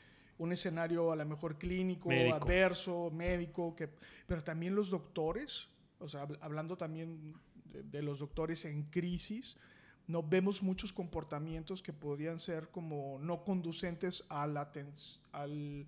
un 0.43 0.53
escenario 0.53 1.13
a 1.13 1.17
lo 1.17 1.25
mejor 1.25 1.57
clínico, 1.59 2.09
Médico. 2.09 2.37
adverso, 2.37 3.11
médico, 3.13 3.75
que, 3.77 3.89
pero 4.27 4.43
también 4.43 4.75
los 4.75 4.91
doctores, 4.91 5.69
o 5.99 6.09
sea, 6.09 6.27
hab- 6.27 6.39
hablando 6.41 6.77
también 6.77 7.35
de, 7.65 7.83
de 7.85 8.03
los 8.03 8.19
doctores 8.19 8.65
en 8.65 8.85
crisis, 8.85 9.57
no 10.09 10.23
vemos 10.23 10.63
muchos 10.63 10.93
comportamientos 10.93 11.81
que 11.81 11.93
podrían 11.93 12.39
ser 12.39 12.69
como 12.71 13.19
no 13.21 13.45
conducentes 13.45 14.25
a 14.29 14.47
la 14.47 14.73
al, 15.31 15.87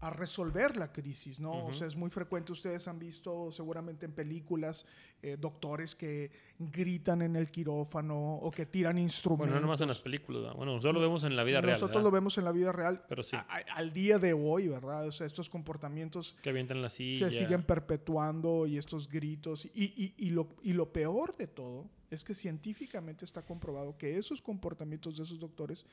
a 0.00 0.10
resolver 0.10 0.76
la 0.76 0.92
crisis, 0.92 1.40
¿no? 1.40 1.66
O 1.66 1.72
sea, 1.72 1.86
es 1.86 1.96
muy 1.96 2.10
frecuente, 2.10 2.52
ustedes 2.52 2.86
han 2.86 2.98
visto 2.98 3.50
seguramente 3.50 4.06
en 4.06 4.12
películas 4.12 4.86
eh, 5.22 5.36
doctores 5.38 5.94
que 5.94 6.30
gritan 6.58 7.22
en 7.22 7.34
el 7.34 7.50
quirófano 7.50 8.36
o 8.36 8.50
que 8.50 8.66
tiran 8.66 8.96
instrumentos. 8.98 9.48
Bueno, 9.48 9.60
no 9.60 9.66
nomás 9.66 9.80
en 9.80 9.88
las 9.88 10.00
películas, 10.00 10.54
bueno, 10.54 10.72
nosotros 10.72 10.94
lo 10.94 11.00
vemos 11.00 11.24
en 11.24 11.34
la 11.34 11.42
vida 11.42 11.60
real. 11.60 11.74
Nosotros 11.74 12.02
lo 12.02 12.10
vemos 12.10 12.38
en 12.38 12.44
la 12.44 12.52
vida 12.52 12.70
real. 12.70 13.02
Pero 13.08 13.22
sí. 13.22 13.36
al 13.74 13.92
día 13.92 14.18
de 14.18 14.32
hoy, 14.32 14.68
¿verdad? 14.68 15.06
O 15.06 15.12
sea, 15.12 15.26
estos 15.26 15.50
comportamientos... 15.50 16.36
Que 16.42 16.50
avientan 16.50 16.80
la 16.80 16.90
silla. 16.90 17.30
Se 17.30 17.38
siguen 17.38 17.64
perpetuando 17.64 18.66
y 18.66 18.78
estos 18.78 19.08
gritos. 19.08 19.66
Y, 19.74 19.84
y, 19.84 20.14
y, 20.16 20.30
lo, 20.30 20.48
y 20.62 20.74
lo 20.74 20.92
peor 20.92 21.36
de 21.36 21.48
todo 21.48 21.90
es 22.10 22.24
que 22.24 22.34
científicamente 22.34 23.24
está 23.24 23.42
comprobado 23.42 23.98
que 23.98 24.16
esos 24.16 24.40
comportamientos 24.40 25.16
de 25.16 25.24
esos 25.24 25.38
doctores 25.38 25.84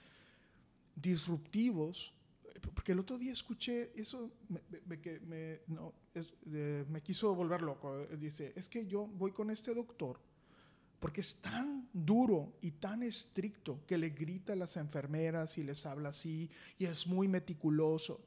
disruptivos 0.95 2.13
porque 2.73 2.91
el 2.93 2.99
otro 2.99 3.17
día 3.17 3.33
escuché 3.33 3.91
eso, 3.95 4.31
me, 4.49 4.61
me, 4.85 5.61
no, 5.67 5.93
me 6.89 7.01
quiso 7.01 7.33
volver 7.35 7.61
loco. 7.61 8.05
Dice, 8.17 8.53
es 8.55 8.69
que 8.69 8.85
yo 8.85 9.05
voy 9.07 9.31
con 9.31 9.49
este 9.49 9.73
doctor 9.73 10.19
porque 10.99 11.21
es 11.21 11.41
tan 11.41 11.87
duro 11.93 12.53
y 12.61 12.71
tan 12.71 13.03
estricto 13.03 13.81
que 13.85 13.97
le 13.97 14.09
grita 14.09 14.53
a 14.53 14.55
las 14.55 14.75
enfermeras 14.77 15.57
y 15.57 15.63
les 15.63 15.85
habla 15.85 16.09
así 16.09 16.49
y 16.79 16.85
es 16.85 17.05
muy 17.05 17.27
meticuloso. 17.27 18.21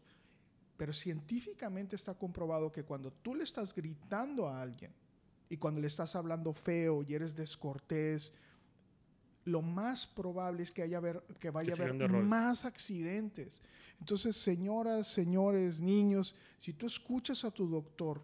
Pero 0.77 0.93
científicamente 0.93 1.97
está 1.97 2.15
comprobado 2.15 2.71
que 2.71 2.85
cuando 2.85 3.11
tú 3.11 3.35
le 3.35 3.43
estás 3.43 3.75
gritando 3.75 4.47
a 4.47 4.63
alguien 4.63 4.93
y 5.49 5.57
cuando 5.57 5.81
le 5.81 5.89
estás 5.89 6.15
hablando 6.15 6.53
feo 6.53 7.03
y 7.03 7.15
eres 7.15 7.35
descortés, 7.35 8.33
lo 9.49 9.63
más 9.63 10.07
probable 10.07 10.63
es 10.63 10.71
que, 10.71 10.83
haya 10.83 11.01
que 11.41 11.51
vaya 11.51 11.73
a 11.73 11.77
haber 11.77 12.09
más 12.11 12.65
accidentes. 12.65 13.63
Entonces, 13.99 14.37
señoras, 14.37 15.07
señores, 15.09 15.81
niños, 15.81 16.35
si 16.59 16.73
tú 16.73 16.87
escuchas 16.87 17.45
a 17.45 17.51
tu 17.51 17.69
doctor 17.69 18.23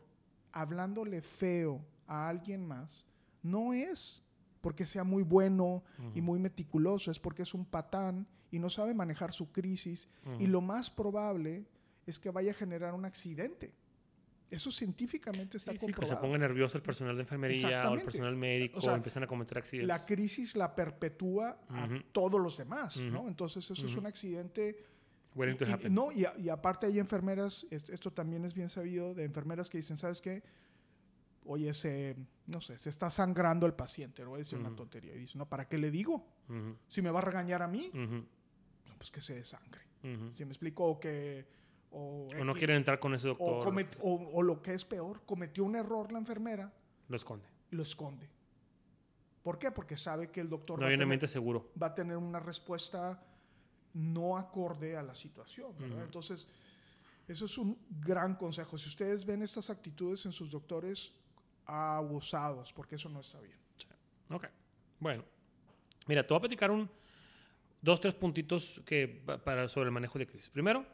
hablándole 0.52 1.20
feo 1.20 1.84
a 2.06 2.28
alguien 2.28 2.66
más, 2.66 3.04
no 3.42 3.72
es 3.72 4.22
porque 4.60 4.86
sea 4.86 5.04
muy 5.04 5.22
bueno 5.22 5.82
y 6.14 6.20
muy 6.20 6.38
meticuloso, 6.38 7.10
es 7.10 7.18
porque 7.18 7.42
es 7.42 7.52
un 7.52 7.64
patán 7.64 8.26
y 8.50 8.58
no 8.58 8.70
sabe 8.70 8.94
manejar 8.94 9.32
su 9.32 9.50
crisis 9.50 10.08
y 10.38 10.46
lo 10.46 10.60
más 10.60 10.88
probable 10.88 11.66
es 12.06 12.18
que 12.18 12.30
vaya 12.30 12.52
a 12.52 12.54
generar 12.54 12.94
un 12.94 13.04
accidente. 13.04 13.74
Eso 14.50 14.70
científicamente 14.70 15.56
está 15.56 15.72
comprobado. 15.72 16.00
que 16.00 16.06
se 16.06 16.16
ponga 16.16 16.38
nervioso 16.38 16.76
el 16.76 16.82
personal 16.82 17.16
de 17.16 17.22
enfermería 17.22 17.90
o 17.90 17.94
el 17.94 18.02
personal 18.02 18.36
médico, 18.36 18.78
o, 18.78 18.90
empiezan 18.94 19.24
a 19.24 19.26
cometer 19.26 19.58
accidentes. 19.58 19.88
La 19.88 20.04
crisis 20.04 20.54
la 20.54 20.74
perpetúa 20.74 21.58
a 21.68 21.88
todos 22.12 22.40
los 22.40 22.56
demás, 22.56 22.96
¿no? 22.96 23.26
Entonces 23.26 23.68
eso 23.68 23.86
es 23.86 23.96
un 23.96 24.06
accidente. 24.06 24.84
Y, 25.34 25.90
no, 25.90 26.12
y, 26.12 26.48
aparte 26.48 26.86
hay 26.86 27.00
enfermeras, 27.00 27.66
esto 27.70 28.12
también 28.12 28.44
es 28.44 28.54
bien 28.54 28.68
sabido, 28.68 29.14
de 29.14 29.24
enfermeras 29.24 29.68
que 29.68 29.78
dicen, 29.78 29.96
¿sabes 29.96 30.20
qué? 30.20 30.44
Oye, 31.46 31.74
se, 31.74 32.16
no 32.46 32.60
sé, 32.60 32.78
se 32.78 32.88
está 32.88 33.10
sangrando 33.10 33.66
el 33.66 33.74
paciente, 33.74 34.22
no 34.22 34.30
voy 34.30 34.36
a 34.36 34.38
decir 34.38 34.58
una 34.58 34.74
tontería. 34.74 35.14
Y 35.16 35.20
dice, 35.20 35.36
no, 35.36 35.48
¿para 35.48 35.66
qué 35.66 35.76
le 35.76 35.90
digo? 35.90 36.28
Si 36.86 37.02
me 37.02 37.10
va 37.10 37.18
a 37.18 37.22
regañar 37.22 37.62
a 37.62 37.68
mí, 37.68 37.90
pues 38.96 39.10
que 39.10 39.20
se 39.20 39.34
desangre. 39.34 39.82
Si 40.32 40.44
me 40.44 40.52
explico 40.52 41.00
que 41.00 41.46
o, 41.96 42.26
no 42.44 42.52
quieren 42.54 42.76
entrar 42.76 42.98
con 42.98 43.14
ese 43.14 43.28
doctor. 43.28 43.72
O, 44.00 44.42
lo 44.42 44.60
que 44.60 44.74
es 44.74 44.84
peor, 44.84 45.22
cometió 45.24 45.64
un 45.64 45.76
error 45.76 46.10
la 46.10 46.18
enfermera. 46.18 46.72
Lo 47.08 47.16
esconde. 47.16 47.46
Lo 47.70 47.82
esconde. 47.82 48.28
¿Por 49.42 49.58
qué? 49.58 49.70
Porque 49.70 49.96
sabe 49.96 50.30
que 50.30 50.40
el 50.40 50.48
doctor 50.48 50.78
no 50.80 50.86
va, 50.86 50.92
a 50.92 50.96
tener, 50.96 51.28
seguro. 51.28 51.70
va 51.80 51.88
a 51.88 51.94
tener 51.94 52.16
una 52.16 52.40
respuesta 52.40 53.22
no 53.92 54.36
acorde 54.36 54.96
a 54.96 55.02
la 55.02 55.14
situación. 55.14 55.72
Entonces, 56.02 56.48
eso 57.28 57.44
es 57.44 57.58
un 57.58 57.78
gran 58.00 58.34
consejo. 58.34 58.76
Si 58.76 58.88
ustedes 58.88 59.24
ven 59.24 59.42
estas 59.42 59.70
actitudes 59.70 60.26
en 60.26 60.32
sus 60.32 60.50
doctores, 60.50 61.12
abusados, 61.64 62.72
porque 62.72 62.96
eso 62.96 63.08
no 63.08 63.20
está 63.20 63.40
bien. 63.40 63.56
Ok. 64.30 64.46
Bueno, 64.98 65.24
mira, 66.06 66.26
te 66.26 66.32
voy 66.32 66.38
a 66.38 66.40
platicar 66.40 66.70
un, 66.70 66.90
dos, 67.80 68.00
tres 68.00 68.14
puntitos 68.14 68.80
que, 68.84 69.22
para, 69.44 69.68
sobre 69.68 69.86
el 69.86 69.92
manejo 69.92 70.18
de 70.18 70.26
crisis. 70.26 70.48
Primero, 70.48 70.84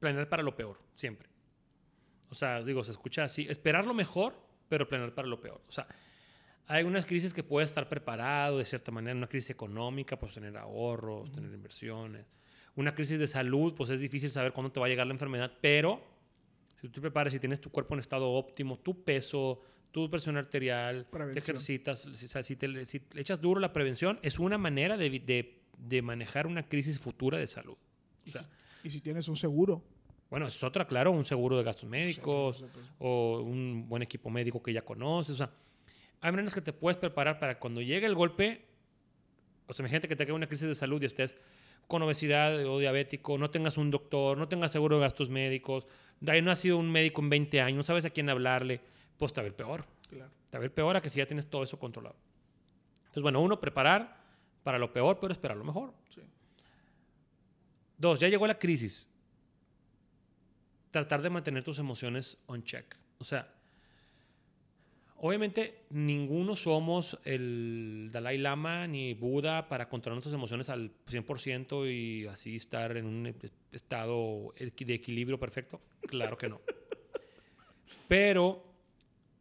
planear 0.00 0.28
para 0.28 0.42
lo 0.42 0.56
peor, 0.56 0.78
siempre. 0.94 1.28
O 2.30 2.34
sea, 2.34 2.62
digo, 2.62 2.82
se 2.82 2.92
escucha 2.92 3.24
así, 3.24 3.46
esperar 3.48 3.86
lo 3.86 3.94
mejor, 3.94 4.34
pero 4.68 4.88
planear 4.88 5.14
para 5.14 5.28
lo 5.28 5.40
peor. 5.40 5.60
O 5.68 5.72
sea, 5.72 5.86
hay 6.66 6.84
unas 6.84 7.04
crisis 7.04 7.34
que 7.34 7.42
puedes 7.42 7.70
estar 7.70 7.88
preparado 7.88 8.58
de 8.58 8.64
cierta 8.64 8.90
manera, 8.90 9.16
una 9.16 9.26
crisis 9.26 9.50
económica, 9.50 10.18
pues 10.18 10.34
tener 10.34 10.56
ahorros, 10.56 11.32
tener 11.32 11.52
inversiones. 11.52 12.26
Una 12.76 12.94
crisis 12.94 13.18
de 13.18 13.26
salud, 13.26 13.74
pues 13.74 13.90
es 13.90 14.00
difícil 14.00 14.30
saber 14.30 14.52
cuándo 14.52 14.70
te 14.70 14.78
va 14.78 14.86
a 14.86 14.88
llegar 14.88 15.06
la 15.06 15.12
enfermedad, 15.12 15.52
pero 15.60 16.00
si 16.80 16.86
tú 16.86 16.94
te 16.94 17.00
preparas, 17.00 17.32
si 17.32 17.40
tienes 17.40 17.60
tu 17.60 17.70
cuerpo 17.70 17.94
en 17.94 18.00
estado 18.00 18.30
óptimo, 18.30 18.78
tu 18.78 19.02
peso, 19.02 19.60
tu 19.90 20.08
presión 20.08 20.36
arterial, 20.36 21.06
te 21.32 21.38
ejercitas, 21.40 22.06
o 22.06 22.14
sea, 22.14 22.42
si, 22.44 22.54
te, 22.54 22.68
le 22.68 22.82
echas 23.16 23.40
duro 23.40 23.60
la 23.60 23.72
prevención, 23.72 24.20
es 24.22 24.38
una 24.38 24.56
manera 24.56 24.96
de, 24.96 25.10
de, 25.10 25.60
de 25.76 26.02
manejar 26.02 26.46
una 26.46 26.68
crisis 26.68 27.00
futura 27.00 27.38
de 27.38 27.48
salud. 27.48 27.76
O 28.28 28.30
sea, 28.30 28.48
y 28.82 28.90
si 28.90 29.00
tienes 29.00 29.28
un 29.28 29.36
seguro. 29.36 29.82
Bueno, 30.30 30.46
es 30.46 30.62
otra, 30.62 30.86
claro, 30.86 31.10
un 31.10 31.24
seguro 31.24 31.56
de 31.56 31.64
gastos 31.64 31.88
médicos 31.88 32.64
o 32.98 33.40
un 33.40 33.88
buen 33.88 34.02
equipo 34.02 34.30
médico 34.30 34.62
que 34.62 34.72
ya 34.72 34.82
conoces. 34.82 35.34
O 35.34 35.36
sea, 35.36 35.50
hay 36.20 36.30
maneras 36.30 36.54
que 36.54 36.60
te 36.60 36.72
puedes 36.72 36.96
preparar 36.96 37.40
para 37.40 37.58
cuando 37.58 37.80
llegue 37.80 38.06
el 38.06 38.14
golpe. 38.14 38.66
O 39.66 39.72
sea, 39.72 39.82
imagínate 39.82 40.06
que 40.06 40.16
te 40.16 40.24
quede 40.24 40.34
una 40.34 40.46
crisis 40.46 40.68
de 40.68 40.74
salud 40.74 41.02
y 41.02 41.06
estés 41.06 41.36
con 41.88 42.02
obesidad 42.02 42.64
o 42.66 42.78
diabético, 42.78 43.36
no 43.36 43.50
tengas 43.50 43.76
un 43.76 43.90
doctor, 43.90 44.38
no 44.38 44.46
tengas 44.46 44.70
seguro 44.70 44.96
de 44.96 45.02
gastos 45.02 45.28
médicos, 45.28 45.86
no 46.20 46.50
has 46.50 46.58
sido 46.60 46.76
un 46.76 46.90
médico 46.90 47.20
en 47.20 47.30
20 47.30 47.60
años, 47.60 47.76
no 47.78 47.82
sabes 47.82 48.04
a 48.04 48.10
quién 48.10 48.28
hablarle, 48.28 48.80
pues 49.18 49.32
te 49.32 49.40
va 49.40 49.42
a 49.42 49.48
ver 49.48 49.56
peor. 49.56 49.84
Claro. 50.08 50.30
Te 50.50 50.56
va 50.56 50.58
a 50.58 50.60
ver 50.60 50.72
peor 50.72 50.96
a 50.96 51.00
que 51.00 51.10
si 51.10 51.18
ya 51.18 51.26
tienes 51.26 51.48
todo 51.48 51.64
eso 51.64 51.80
controlado. 51.80 52.14
Entonces, 52.98 53.22
bueno, 53.22 53.40
uno, 53.40 53.58
preparar 53.60 54.20
para 54.62 54.78
lo 54.78 54.92
peor, 54.92 55.18
pero 55.20 55.32
esperar 55.32 55.56
lo 55.56 55.64
mejor. 55.64 55.92
Dos, 58.00 58.18
ya 58.18 58.28
llegó 58.28 58.46
la 58.46 58.58
crisis. 58.58 59.06
Tratar 60.90 61.20
de 61.20 61.28
mantener 61.28 61.62
tus 61.62 61.78
emociones 61.78 62.38
on 62.46 62.64
check. 62.64 62.96
O 63.18 63.24
sea, 63.24 63.52
obviamente 65.16 65.84
ninguno 65.90 66.56
somos 66.56 67.18
el 67.24 68.08
Dalai 68.10 68.38
Lama 68.38 68.86
ni 68.86 69.12
Buda 69.12 69.68
para 69.68 69.90
controlar 69.90 70.16
nuestras 70.16 70.34
emociones 70.34 70.70
al 70.70 70.90
100% 71.10 71.92
y 71.92 72.26
así 72.26 72.56
estar 72.56 72.96
en 72.96 73.04
un 73.04 73.34
estado 73.70 74.54
de 74.56 74.94
equilibrio 74.94 75.38
perfecto. 75.38 75.82
Claro 76.08 76.38
que 76.38 76.48
no. 76.48 76.62
Pero 78.08 78.64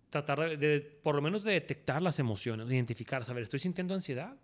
tratar 0.10 0.58
de, 0.58 0.82
por 0.82 1.16
lo 1.16 1.22
menos 1.22 1.46
de 1.46 1.54
detectar 1.54 2.02
las 2.02 2.20
emociones, 2.20 2.68
de 2.68 2.76
identificar, 2.76 3.24
saber, 3.24 3.44
estoy 3.44 3.60
sintiendo 3.60 3.94
ansiedad, 3.94 4.36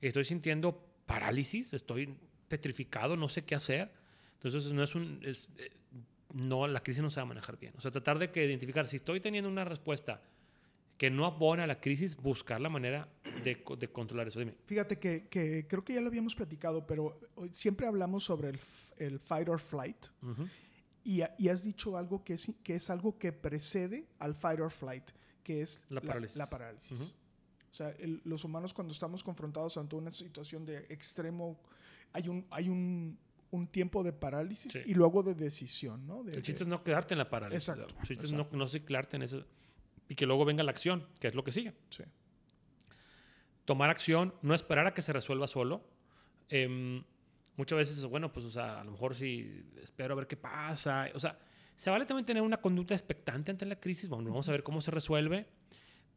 estoy 0.00 0.24
sintiendo 0.24 0.84
parálisis, 1.06 1.72
estoy 1.72 2.18
petrificado, 2.48 3.16
no 3.16 3.28
sé 3.28 3.44
qué 3.44 3.54
hacer. 3.54 3.92
Entonces, 4.34 4.72
no 4.72 4.82
es 4.82 4.94
un. 4.94 5.20
Eh, 5.22 5.36
no, 6.34 6.66
la 6.66 6.82
crisis 6.82 7.02
no 7.02 7.10
se 7.10 7.20
va 7.20 7.22
a 7.22 7.26
manejar 7.26 7.58
bien. 7.58 7.72
O 7.76 7.80
sea, 7.80 7.90
tratar 7.90 8.18
de 8.18 8.30
que 8.30 8.44
identificar 8.44 8.86
si 8.86 8.96
estoy 8.96 9.20
teniendo 9.20 9.48
una 9.48 9.64
respuesta 9.64 10.22
que 10.98 11.10
no 11.10 11.24
abona 11.24 11.64
a 11.64 11.66
la 11.66 11.80
crisis, 11.80 12.16
buscar 12.16 12.60
la 12.60 12.68
manera 12.68 13.08
de, 13.44 13.64
de 13.78 13.88
controlar 13.88 14.26
eso. 14.26 14.40
Dime. 14.40 14.54
Fíjate 14.66 14.98
que, 14.98 15.28
que, 15.28 15.66
creo 15.68 15.84
que 15.84 15.94
ya 15.94 16.00
lo 16.00 16.08
habíamos 16.08 16.34
platicado, 16.34 16.86
pero 16.86 17.20
siempre 17.52 17.86
hablamos 17.86 18.24
sobre 18.24 18.50
el, 18.50 18.60
el 18.96 19.20
fight 19.20 19.48
or 19.48 19.60
flight. 19.60 20.06
y, 21.04 21.22
y, 21.38 21.48
has 21.48 21.62
dicho 21.62 21.96
algo 21.96 22.24
que 22.24 22.34
es, 22.34 22.50
que 22.64 22.74
es 22.74 22.90
algo 22.90 23.16
que 23.16 23.32
precede 23.32 24.08
al 24.18 24.34
fight 24.34 24.60
or 24.60 24.72
flight, 24.72 25.04
que 25.44 25.62
es 25.62 25.80
la 25.88 26.00
parálisis. 26.00 26.36
La, 26.36 26.46
parálisis. 26.46 27.14
O 27.70 27.72
sea, 27.72 27.94
los 28.24 28.44
humanos 28.44 28.74
cuando 28.74 28.92
estamos 28.92 29.22
confrontados 29.22 29.76
ante 29.76 29.94
una 29.94 30.10
situación 30.10 30.66
de 30.66 30.78
extremo 30.88 31.60
hay 32.12 32.28
un, 32.28 32.46
hay 32.50 32.68
un, 32.68 33.18
un 33.50 33.66
tiempo 33.66 34.02
de 34.02 34.12
parálisis 34.12 34.78
y 34.84 34.94
luego 34.94 35.22
de 35.22 35.34
decisión, 35.34 36.06
¿no? 36.06 36.22
el 36.22 36.42
chiste 36.42 36.64
es 36.64 36.68
no 36.68 36.82
quedarte 36.82 37.14
en 37.14 37.18
la 37.18 37.30
parálisis. 37.30 37.68
Exacto. 37.68 37.94
El 38.00 38.06
chiste 38.06 38.26
es 38.26 38.32
no, 38.32 38.48
no 38.52 38.68
ciclarte 38.68 39.16
en 39.16 39.22
eso 39.22 39.44
y 40.08 40.14
que 40.14 40.26
luego 40.26 40.44
venga 40.44 40.62
la 40.62 40.70
acción, 40.70 41.06
que 41.20 41.28
es 41.28 41.34
lo 41.34 41.44
que 41.44 41.52
sigue. 41.52 41.74
Sí. 41.90 42.02
Tomar 43.64 43.90
acción, 43.90 44.34
no 44.40 44.54
esperar 44.54 44.86
a 44.86 44.94
que 44.94 45.02
se 45.02 45.12
resuelva 45.12 45.46
solo. 45.46 45.84
Em, 46.48 47.04
muchas 47.56 47.76
veces, 47.76 48.04
bueno, 48.06 48.32
pues, 48.32 48.46
o 48.46 48.50
sea, 48.50 48.80
a 48.80 48.84
lo 48.84 48.92
mejor 48.92 49.14
si 49.14 49.66
espero 49.82 50.14
a 50.14 50.16
ver 50.16 50.26
qué 50.26 50.36
pasa. 50.36 51.08
O 51.14 51.20
sea, 51.20 51.38
se 51.76 51.90
vale 51.90 52.06
también 52.06 52.24
tener 52.24 52.42
una 52.42 52.56
conducta 52.56 52.94
expectante 52.94 53.50
ante 53.50 53.66
la 53.66 53.76
crisis. 53.76 54.08
Bueno, 54.08 54.30
vamos 54.30 54.48
a 54.48 54.52
ver 54.52 54.62
cómo 54.62 54.80
se 54.80 54.90
resuelve. 54.90 55.46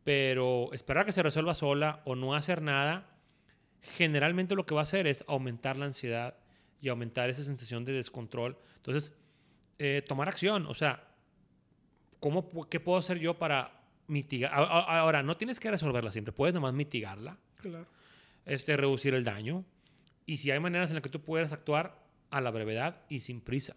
Pero 0.04 0.74
esperar 0.74 1.04
a 1.04 1.06
que 1.06 1.12
se 1.12 1.22
resuelva 1.22 1.54
sola 1.54 2.02
o 2.06 2.16
no 2.16 2.34
hacer 2.34 2.62
nada 2.62 3.11
generalmente 3.82 4.56
lo 4.56 4.66
que 4.66 4.74
va 4.76 4.82
a 4.82 4.84
hacer 4.84 5.08
es 5.08 5.24
aumentar 5.28 5.78
la 5.78 5.86
ansiedad 5.86 6.36
y 6.82 6.90
aumentar 6.90 7.30
esa 7.30 7.44
sensación 7.44 7.84
de 7.86 7.94
descontrol. 7.94 8.58
Entonces, 8.78 9.12
eh, 9.80 10.04
tomar 10.08 10.28
acción, 10.30 10.66
o 10.68 10.74
sea, 10.74 11.04
¿cómo, 12.20 12.50
¿qué 12.70 12.80
puedo 12.80 12.98
hacer 12.98 13.20
yo 13.20 13.38
para 13.38 13.80
mitigar. 14.08 14.52
Ahora, 14.54 15.24
no 15.24 15.38
tienes 15.38 15.60
que 15.60 15.72
resolverla 15.72 16.12
siempre, 16.12 16.34
puedes 16.34 16.54
nomás 16.54 16.74
mitigarla, 16.74 17.38
Claro. 17.62 17.88
este, 18.46 18.76
reducir 18.76 19.14
el 19.14 19.24
daño. 19.24 19.64
Y 20.26 20.38
si 20.38 20.52
hay 20.52 20.60
maneras 20.60 20.90
en 20.92 20.96
las 20.96 21.04
que 21.04 21.10
tú 21.10 21.22
puedes 21.22 21.54
actuar 21.54 21.98
a 22.30 22.42
la 22.42 22.52
brevedad 22.52 23.02
y 23.10 23.22
sin 23.22 23.40
prisa. 23.42 23.76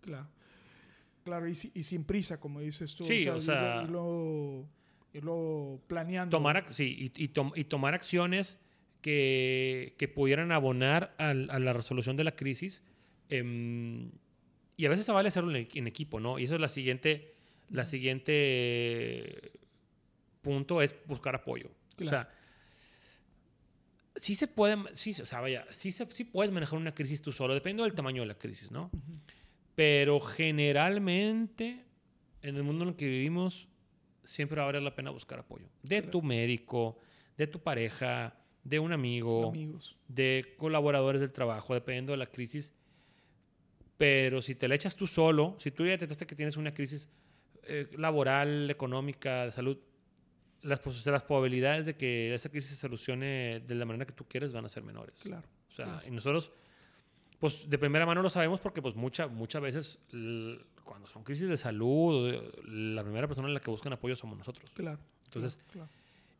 Claro. 0.00 0.28
Claro, 1.24 1.46
y, 1.48 1.54
si- 1.54 1.70
y 1.74 1.82
sin 1.84 2.04
prisa, 2.04 2.38
como 2.40 2.60
dices 2.60 2.94
tú. 2.94 3.04
Sí, 3.04 3.28
o 3.28 3.40
sea- 3.40 3.82
irlo, 3.82 4.64
irlo 5.12 5.80
planeando. 5.86 6.36
Tomar, 6.36 6.66
sí, 6.72 7.12
y, 7.16 7.24
y 7.24 7.28
tom- 7.28 7.52
y 7.54 7.64
tomar 7.64 7.94
acciones 7.94 8.58
que, 9.02 9.94
que 9.98 10.08
pudieran 10.08 10.50
abonar 10.52 11.14
a 11.18 11.34
la 11.34 11.72
resolución 11.74 12.16
de 12.16 12.24
la 12.24 12.34
crisis. 12.36 12.82
em, 13.28 14.10
y 14.76 14.86
a 14.86 14.88
veces 14.90 15.04
se 15.06 15.12
vale 15.12 15.28
hacerlo 15.28 15.54
en, 15.54 15.68
en 15.74 15.86
equipo, 15.86 16.18
¿no? 16.20 16.38
Y 16.38 16.44
eso 16.44 16.54
es 16.54 16.60
la 16.60 16.68
siguiente, 16.68 17.34
la 17.70 17.84
siguiente 17.84 19.52
punto, 20.40 20.80
es 20.82 20.94
buscar 21.06 21.34
apoyo. 21.34 21.68
O 21.68 21.96
Claro. 21.96 22.10
sea, 22.10 22.34
sí 24.16 24.34
se 24.34 24.46
puede, 24.48 24.76
sí, 24.94 25.10
o 25.20 25.26
sea, 25.26 25.40
vaya, 25.40 25.66
sí, 25.70 25.92
se, 25.92 26.06
sí 26.12 26.24
puedes 26.24 26.52
manejar 26.52 26.78
una 26.78 26.94
crisis 26.94 27.22
tú 27.22 27.32
solo, 27.32 27.54
depende 27.54 27.82
del 27.82 27.94
tamaño 27.94 28.22
de 28.22 28.28
la 28.28 28.38
crisis, 28.38 28.70
¿no? 28.70 28.90
Pero 29.74 30.20
generalmente, 30.20 31.84
en 32.42 32.56
el 32.56 32.62
mundo 32.62 32.84
en 32.84 32.90
el 32.90 32.96
que 32.96 33.06
vivimos, 33.06 33.68
siempre 34.24 34.56
va 34.56 34.64
a 34.64 34.66
valer 34.66 34.82
la 34.82 34.94
pena 34.94 35.10
buscar 35.10 35.38
apoyo. 35.38 35.66
De 35.82 35.96
Claro. 35.98 36.10
tu 36.10 36.22
médico, 36.22 36.98
de 37.36 37.46
tu 37.46 37.60
pareja, 37.62 38.34
de 38.64 38.78
un 38.78 38.92
amigo, 38.92 39.48
Amigos. 39.48 39.96
de 40.08 40.54
colaboradores 40.56 41.20
del 41.20 41.32
trabajo, 41.32 41.74
dependiendo 41.74 42.12
de 42.12 42.18
la 42.18 42.26
crisis. 42.26 42.72
Pero 43.98 44.42
si 44.42 44.54
te 44.54 44.68
la 44.68 44.74
echas 44.74 44.96
tú 44.96 45.06
solo, 45.06 45.56
si 45.58 45.70
tú 45.70 45.84
ya 45.84 45.90
detectaste 45.92 46.26
que 46.26 46.34
tienes 46.34 46.56
una 46.56 46.72
crisis 46.74 47.08
eh, 47.64 47.88
laboral, 47.96 48.70
económica, 48.70 49.44
de 49.44 49.52
salud, 49.52 49.78
las, 50.62 50.80
pos- 50.80 51.06
las 51.06 51.22
probabilidades 51.22 51.86
de 51.86 51.94
que 51.96 52.34
esa 52.34 52.48
crisis 52.48 52.70
se 52.70 52.76
solucione 52.76 53.60
de 53.60 53.74
la 53.74 53.84
manera 53.84 54.04
que 54.06 54.12
tú 54.12 54.24
quieres 54.26 54.52
van 54.52 54.64
a 54.64 54.68
ser 54.68 54.82
menores. 54.82 55.20
Claro. 55.22 55.46
O 55.70 55.72
sea, 55.74 55.84
claro. 55.86 56.06
y 56.06 56.10
nosotros, 56.10 56.50
pues 57.38 57.68
de 57.68 57.78
primera 57.78 58.04
mano 58.06 58.22
lo 58.22 58.30
sabemos 58.30 58.60
porque 58.60 58.82
pues 58.82 58.94
mucha, 58.96 59.26
muchas 59.28 59.62
veces 59.62 59.98
cuando 60.84 61.06
son 61.06 61.22
crisis 61.22 61.48
de 61.48 61.56
salud, 61.56 62.32
la 62.66 63.02
primera 63.04 63.26
persona 63.28 63.48
en 63.48 63.54
la 63.54 63.60
que 63.60 63.70
buscan 63.70 63.92
apoyo 63.92 64.16
somos 64.16 64.36
nosotros. 64.36 64.70
Claro. 64.74 64.98
Entonces, 65.24 65.60
claro, 65.70 65.88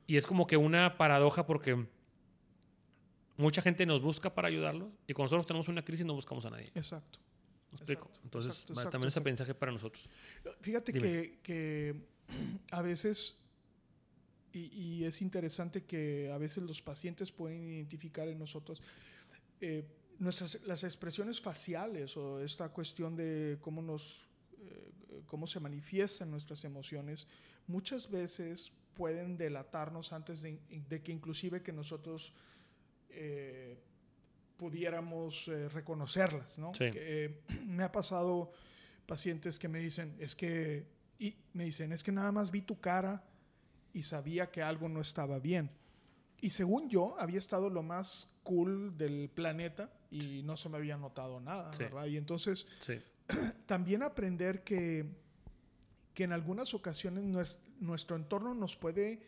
y 0.06 0.16
es 0.16 0.26
como 0.26 0.46
que 0.46 0.56
una 0.56 0.96
paradoja 0.98 1.46
porque 1.46 1.86
mucha 3.36 3.62
gente 3.62 3.86
nos 3.86 4.02
busca 4.02 4.34
para 4.34 4.48
ayudarlos 4.48 4.90
y 5.06 5.12
cuando 5.14 5.26
nosotros 5.26 5.46
tenemos 5.46 5.68
una 5.68 5.84
crisis 5.84 6.04
no 6.04 6.14
buscamos 6.14 6.44
a 6.44 6.50
nadie. 6.50 6.70
Exacto. 6.74 7.18
¿Me 7.70 7.76
explico? 7.76 8.02
Exacto, 8.02 8.20
Entonces, 8.24 8.52
exacto, 8.52 8.72
exacto, 8.74 8.90
también 8.90 9.08
ese 9.08 9.20
mensaje 9.20 9.54
para 9.54 9.72
nosotros. 9.72 10.08
Fíjate 10.60 10.92
que, 10.92 11.38
que 11.42 11.94
a 12.70 12.82
veces, 12.82 13.38
y, 14.52 14.60
y 14.60 15.04
es 15.04 15.22
interesante 15.22 15.84
que 15.84 16.30
a 16.32 16.38
veces 16.38 16.62
los 16.64 16.82
pacientes 16.82 17.32
pueden 17.32 17.66
identificar 17.66 18.28
en 18.28 18.38
nosotros 18.38 18.82
eh, 19.60 19.84
nuestras, 20.18 20.62
las 20.66 20.84
expresiones 20.84 21.40
faciales 21.40 22.16
o 22.16 22.40
esta 22.40 22.68
cuestión 22.68 23.16
de 23.16 23.58
cómo, 23.60 23.82
nos, 23.82 24.28
eh, 24.58 25.22
cómo 25.26 25.46
se 25.46 25.58
manifiestan 25.60 26.30
nuestras 26.30 26.64
emociones, 26.64 27.26
muchas 27.66 28.10
veces 28.10 28.72
pueden 28.94 29.36
delatarnos 29.36 30.12
antes 30.12 30.42
de, 30.42 30.58
de 30.88 31.02
que 31.02 31.12
inclusive 31.12 31.62
que 31.62 31.72
nosotros 31.72 32.34
eh, 33.12 33.78
pudiéramos 34.56 35.48
eh, 35.48 35.68
reconocerlas, 35.68 36.58
¿no? 36.58 36.72
Sí. 36.74 36.90
Que, 36.90 37.24
eh, 37.24 37.40
me 37.66 37.82
ha 37.84 37.92
pasado 37.92 38.52
pacientes 39.06 39.58
que 39.58 39.68
me 39.68 39.78
dicen, 39.80 40.14
es 40.18 40.36
que, 40.36 40.86
y 41.18 41.36
me 41.52 41.64
dicen, 41.64 41.92
es 41.92 42.02
que 42.02 42.12
nada 42.12 42.32
más 42.32 42.50
vi 42.50 42.62
tu 42.62 42.80
cara 42.80 43.24
y 43.92 44.02
sabía 44.02 44.50
que 44.50 44.62
algo 44.62 44.88
no 44.88 45.00
estaba 45.00 45.38
bien. 45.38 45.70
Y 46.40 46.50
según 46.50 46.88
yo, 46.88 47.16
había 47.18 47.38
estado 47.38 47.70
lo 47.70 47.82
más 47.82 48.28
cool 48.42 48.96
del 48.96 49.28
planeta 49.30 49.92
y 50.10 50.42
no 50.42 50.56
se 50.56 50.68
me 50.68 50.76
había 50.78 50.96
notado 50.96 51.40
nada, 51.40 51.72
Sí. 51.72 51.78
¿verdad? 51.84 52.06
Y 52.06 52.16
entonces 52.16 52.66
Sí. 52.80 52.94
también 53.66 54.02
aprender 54.02 54.64
que, 54.64 55.06
que 56.14 56.24
en 56.24 56.32
algunas 56.32 56.74
ocasiones 56.74 57.24
nues- 57.24 57.58
nuestro 57.80 58.16
entorno 58.16 58.54
nos 58.54 58.76
puede 58.76 59.20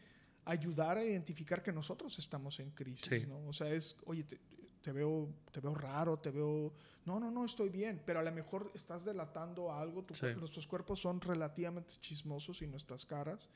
ayudar 0.44 0.98
a 0.98 1.04
identificar 1.04 1.62
que 1.62 1.72
nosotros 1.72 2.18
estamos 2.18 2.60
en 2.60 2.70
crisis, 2.70 3.06
Sí. 3.08 3.26
¿no? 3.26 3.38
O 3.48 3.52
sea, 3.52 3.70
es, 3.70 3.96
oye, 4.04 4.24
te, 4.24 4.38
te 4.82 4.92
veo, 4.92 5.28
te 5.50 5.60
veo 5.60 5.74
raro, 5.74 6.18
te 6.18 6.30
veo... 6.30 6.72
No, 7.06 7.18
no, 7.20 7.30
no, 7.30 7.44
estoy 7.44 7.68
bien, 7.68 8.02
pero 8.04 8.20
a 8.20 8.22
lo 8.22 8.32
mejor 8.32 8.70
estás 8.74 9.04
delatando 9.04 9.72
algo, 9.72 10.04
tu 10.04 10.14
Sí. 10.14 10.26
nuestros 10.38 10.66
cuerpos 10.66 11.00
son 11.00 11.20
relativamente 11.20 11.94
chismosos 12.00 12.62
y 12.62 12.66
nuestras 12.66 13.04
caras, 13.06 13.48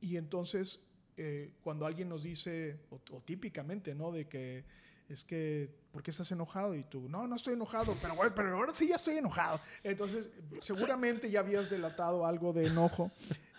y 0.00 0.16
entonces 0.16 0.80
eh, 1.16 1.52
cuando 1.62 1.86
alguien 1.86 2.08
nos 2.08 2.22
dice, 2.24 2.80
o, 2.90 3.00
o 3.12 3.20
típicamente, 3.22 3.94
¿no? 3.94 4.10
De 4.10 4.26
que 4.28 4.64
es 5.08 5.22
que, 5.24 5.70
¿por 5.92 6.02
qué 6.02 6.10
estás 6.10 6.32
enojado? 6.32 6.74
Y 6.74 6.82
tú, 6.84 7.08
no, 7.08 7.26
no 7.28 7.36
estoy 7.36 7.54
enojado, 7.54 7.94
pero, 8.02 8.16
bueno, 8.16 8.32
pero 8.34 8.56
ahora 8.56 8.74
sí 8.74 8.88
ya 8.88 8.96
estoy 8.96 9.16
enojado. 9.18 9.60
Entonces, 9.84 10.30
seguramente 10.60 11.30
ya 11.30 11.40
habías 11.40 11.68
delatado 11.70 12.26
algo 12.26 12.52
de 12.52 12.66
enojo. 12.66 13.12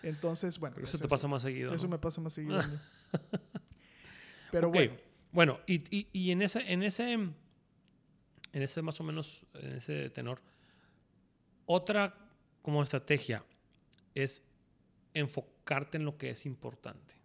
Entonces, 0.05 0.59
bueno. 0.59 0.75
Pero 0.75 0.87
eso 0.87 0.97
te 0.97 1.07
pasa 1.07 1.27
más 1.27 1.41
seguido. 1.41 1.73
Eso 1.73 1.85
¿no? 1.87 1.91
me 1.91 1.99
pasa 1.99 2.21
más 2.21 2.33
seguido. 2.33 2.59
pero 4.51 4.69
bueno, 4.69 4.93
Bueno, 5.31 5.59
y, 5.67 5.75
y- 5.95 6.07
y 6.13 6.31
en 6.31 6.41
ese, 6.41 6.59
en 6.71 6.83
ese, 6.83 7.11
en 7.13 7.33
ese 8.53 8.81
más 8.81 8.99
o 9.01 9.03
menos, 9.03 9.45
en 9.55 9.73
ese 9.73 10.09
tenor, 10.11 10.41
otra 11.65 12.15
como 12.61 12.81
estrategia 12.83 13.43
es 14.13 14.41
enfocarte 15.13 15.97
en 15.97 16.05
lo 16.05 16.17
que 16.17 16.29
es 16.29 16.45
importante. 16.45 17.15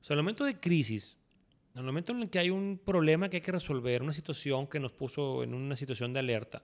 O 0.00 0.04
sea, 0.04 0.14
en 0.14 0.18
el 0.18 0.24
momento 0.24 0.44
de 0.44 0.58
crisis, 0.58 1.18
en 1.74 1.80
el 1.80 1.84
momento 1.86 2.12
en 2.12 2.22
el 2.22 2.30
que 2.30 2.38
hay 2.38 2.50
un 2.50 2.80
problema 2.84 3.28
que 3.28 3.36
hay 3.38 3.42
que 3.42 3.52
resolver, 3.52 4.02
una 4.02 4.12
situación 4.12 4.66
que 4.66 4.80
nos 4.80 4.92
puso 4.92 5.42
en 5.42 5.52
una 5.54 5.76
situación 5.76 6.12
de 6.12 6.20
alerta, 6.20 6.62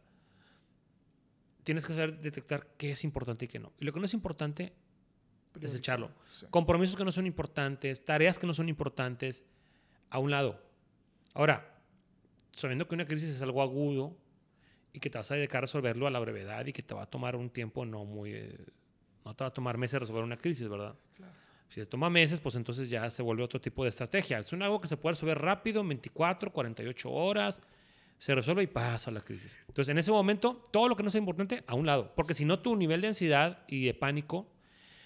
tienes 1.65 1.85
que 1.87 1.93
saber 1.93 2.21
detectar 2.21 2.69
qué 2.79 2.93
es 2.93 3.05
importante 3.05 3.45
y 3.45 3.49
qué 3.49 3.59
no. 3.59 3.73
Y 3.79 3.85
lo 3.85 3.93
que 3.93 4.01
no 4.01 4.07
es 4.07 4.15
importante, 4.15 4.73
desecharlo. 5.61 6.11
sí. 6.33 6.47
compromisos 6.51 6.97
que 6.97 7.05
no 7.05 7.13
son 7.13 7.27
importantes, 7.27 8.05
tareas 8.05 8.39
que 8.39 8.47
no 8.47 8.55
son 8.55 8.69
importantes, 8.69 9.45
a 10.11 10.19
un 10.19 10.31
lado. 10.31 10.61
Ahora, 11.35 11.79
sabiendo 12.53 12.89
que 12.89 12.95
una 12.95 13.07
crisis 13.07 13.31
es 13.31 13.43
algo 13.43 13.63
agudo 13.63 14.17
y 14.93 15.01
que 15.01 15.11
te 15.11 15.19
vas 15.19 15.31
a 15.31 15.35
dedicar 15.35 15.59
a 15.59 15.61
resolverlo 15.63 16.07
a 16.07 16.11
la 16.11 16.19
brevedad 16.19 16.67
y 16.67 16.73
que 16.73 16.83
te 16.83 16.95
va 16.95 17.03
a 17.03 17.07
tomar 17.07 17.37
un 17.37 17.51
tiempo 17.51 17.85
no 17.85 18.05
muy... 18.05 18.33
eh, 18.33 18.67
no 19.25 19.35
te 19.35 19.45
va 19.45 19.49
a 19.49 19.53
tomar 19.53 19.77
meses 19.77 20.01
resolver 20.01 20.25
una 20.25 20.39
crisis, 20.39 20.69
¿verdad? 20.69 20.95
Claro. 21.15 21.33
Si 21.69 21.81
te 21.81 21.87
toma 21.87 22.09
meses, 22.09 22.41
pues 22.41 22.55
entonces 22.55 22.89
ya 22.89 23.11
se 23.11 23.23
vuelve 23.23 23.43
otro 23.43 23.61
tipo 23.61 23.83
de 23.83 23.91
estrategia. 23.91 24.39
Es 24.39 24.53
un 24.55 24.63
algo 24.63 24.81
que 24.81 24.89
se 24.89 24.97
puede 24.97 25.15
resolver 25.15 25.39
rápido, 25.39 25.83
en 25.83 25.89
24, 25.89 26.51
48 26.51 27.11
horas, 27.11 27.61
se 28.17 28.35
resuelve 28.35 28.63
y 28.63 28.67
pasa 28.67 29.11
la 29.11 29.21
crisis. 29.21 29.59
Entonces, 29.69 29.91
en 29.91 29.99
ese 29.99 30.11
momento, 30.11 30.69
todo 30.73 30.89
lo 30.89 30.97
que 30.97 31.03
no 31.03 31.11
sea 31.11 31.19
importante, 31.19 31.63
a 31.67 31.75
un 31.75 31.85
lado. 31.85 32.15
Porque 32.17 32.33
si 32.33 32.47
no, 32.47 32.59
tu 32.61 32.75
nivel 32.75 33.03
de 33.03 33.09
ansiedad 33.09 33.65
y 33.69 33.85
de 33.85 33.93
pánico, 33.93 34.49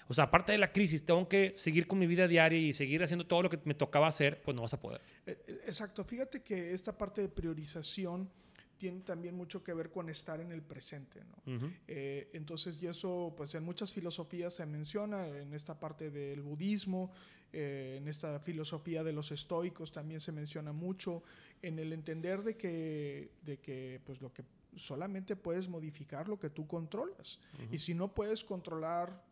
o 0.07 0.13
sea, 0.13 0.25
aparte 0.25 0.51
de 0.51 0.57
la 0.57 0.71
crisis, 0.71 1.05
tengo 1.05 1.27
que 1.27 1.53
seguir 1.55 1.87
con 1.87 1.99
mi 1.99 2.07
vida 2.07 2.27
diaria 2.27 2.59
y 2.59 2.73
seguir 2.73 3.03
haciendo 3.03 3.25
todo 3.25 3.43
lo 3.43 3.49
que 3.49 3.59
me 3.65 3.73
tocaba 3.73 4.07
hacer, 4.07 4.41
pues 4.41 4.55
no 4.55 4.61
vas 4.61 4.73
a 4.73 4.79
poder. 4.79 5.01
Eh, 5.25 5.43
eh, 5.47 5.61
Exacto. 5.65 6.03
Fíjate 6.03 6.41
que 6.41 6.73
esta 6.73 6.97
parte 6.97 7.21
de 7.21 7.29
priorización 7.29 8.29
tiene 8.77 9.01
también 9.01 9.35
mucho 9.35 9.63
que 9.63 9.73
ver 9.73 9.89
con 9.89 10.09
estar 10.09 10.41
en 10.41 10.51
el 10.51 10.61
presente, 10.61 11.23
¿no? 11.23 11.55
Ujú. 11.55 11.71
Eh, 11.87 12.29
entonces, 12.33 12.81
y 12.81 12.87
eso, 12.87 13.33
pues 13.37 13.55
en 13.55 13.63
muchas 13.63 13.93
filosofías 13.93 14.55
se 14.55 14.65
menciona, 14.65 15.27
en 15.27 15.53
esta 15.53 15.79
parte 15.79 16.09
del 16.09 16.41
budismo, 16.41 17.11
eh, 17.53 17.95
en 17.97 18.07
esta 18.07 18.39
filosofía 18.39 19.03
de 19.03 19.13
los 19.13 19.31
estoicos 19.31 19.91
también 19.91 20.19
se 20.19 20.31
menciona 20.31 20.73
mucho, 20.73 21.23
en 21.61 21.79
el 21.79 21.93
entender 21.93 22.43
de 22.43 22.57
que, 22.57 23.31
de 23.43 23.59
que 23.59 24.01
pues 24.03 24.19
lo 24.21 24.33
que 24.33 24.43
solamente 24.75 25.35
puedes 25.35 25.69
modificar 25.69 26.27
lo 26.27 26.39
que 26.39 26.49
tú 26.49 26.67
controlas. 26.67 27.39
Y 27.71 27.79
si 27.79 27.93
no 27.93 28.13
puedes 28.13 28.43
controlar 28.43 29.23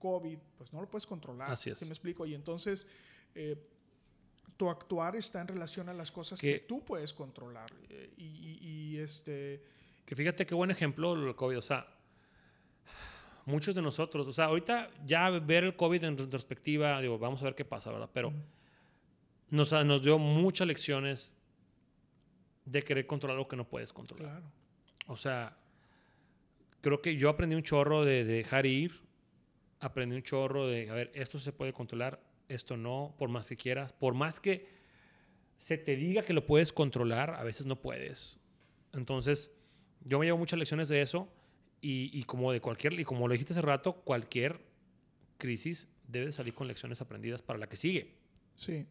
COVID, 0.00 0.38
pues 0.58 0.72
no 0.72 0.80
lo 0.80 0.88
puedes 0.90 1.06
controlar. 1.06 1.52
Así 1.52 1.70
es. 1.70 1.78
¿sí 1.78 1.84
me 1.84 1.92
explico? 1.92 2.26
Y 2.26 2.34
entonces, 2.34 2.86
eh, 3.36 3.56
tu 4.56 4.68
actuar 4.68 5.14
está 5.14 5.40
en 5.40 5.46
relación 5.48 5.88
a 5.88 5.94
las 5.94 6.10
cosas 6.10 6.40
que, 6.40 6.54
Que- 6.54 6.58
tú 6.66 6.84
puedes 6.84 7.14
controlar. 7.14 7.70
Eh, 7.88 8.12
y, 8.16 8.24
y- 8.24 8.58
y, 8.94 8.98
este... 8.98 9.62
Que 10.04 10.16
fíjate 10.16 10.44
qué 10.44 10.54
buen 10.56 10.70
ejemplo 10.72 11.14
el 11.14 11.36
COVID. 11.36 11.58
O 11.58 11.62
sea, 11.62 11.86
muchos 13.46 13.74
de 13.74 13.82
nosotros, 13.82 14.26
o 14.26 14.32
sea, 14.32 14.46
ahorita 14.46 14.90
ya 15.04 15.30
ver 15.30 15.64
el 15.64 15.76
COVID 15.76 16.02
en 16.04 16.18
retrospectiva, 16.18 17.00
digo, 17.00 17.18
vamos 17.18 17.40
a 17.42 17.44
ver 17.44 17.54
qué 17.54 17.64
pasa, 17.64 17.90
¿verdad? 17.92 18.10
Pero 18.12 18.32
nos, 19.50 19.72
nos 19.72 20.02
dio 20.02 20.18
muchas 20.18 20.66
lecciones 20.66 21.36
de 22.64 22.82
querer 22.82 23.06
controlar 23.06 23.38
lo 23.38 23.48
que 23.48 23.56
no 23.56 23.66
puedes 23.68 23.92
controlar. 23.92 24.40
Claro. 24.40 24.52
O 25.06 25.16
sea, 25.16 25.56
creo 26.80 27.00
que 27.00 27.16
yo 27.16 27.28
aprendí 27.28 27.56
un 27.56 27.62
chorro 27.62 28.04
de, 28.04 28.24
de 28.24 28.34
dejar 28.34 28.66
ir, 28.66 29.00
aprendí 29.80 30.16
un 30.16 30.22
chorro 30.22 30.66
de, 30.66 30.90
a 30.90 30.94
ver, 30.94 31.10
esto 31.14 31.38
se 31.38 31.52
puede 31.52 31.72
controlar, 31.72 32.22
esto 32.48 32.76
no, 32.76 33.14
por 33.18 33.28
más 33.28 33.48
que 33.48 33.56
quieras, 33.56 33.92
por 33.92 34.14
más 34.14 34.40
que 34.40 34.68
se 35.56 35.78
te 35.78 35.96
diga 35.96 36.22
que 36.22 36.32
lo 36.32 36.46
puedes 36.46 36.72
controlar, 36.72 37.34
a 37.34 37.42
veces 37.44 37.66
no 37.66 37.80
puedes. 37.80 38.38
Entonces, 38.92 39.50
yo 40.04 40.18
me 40.18 40.26
llevo 40.26 40.38
muchas 40.38 40.58
lecciones 40.58 40.88
de 40.88 41.02
eso 41.02 41.28
y, 41.80 42.10
y 42.18 42.24
como 42.24 42.52
de 42.52 42.60
cualquier, 42.60 42.98
y 42.98 43.04
como 43.04 43.28
lo 43.28 43.32
dijiste 43.32 43.52
hace 43.52 43.62
rato, 43.62 43.94
cualquier 44.02 44.60
crisis 45.38 45.88
debe 46.06 46.32
salir 46.32 46.54
con 46.54 46.66
lecciones 46.66 47.00
aprendidas 47.00 47.42
para 47.42 47.58
la 47.58 47.68
que 47.68 47.76
sigue. 47.76 48.14
Sí. 48.54 48.86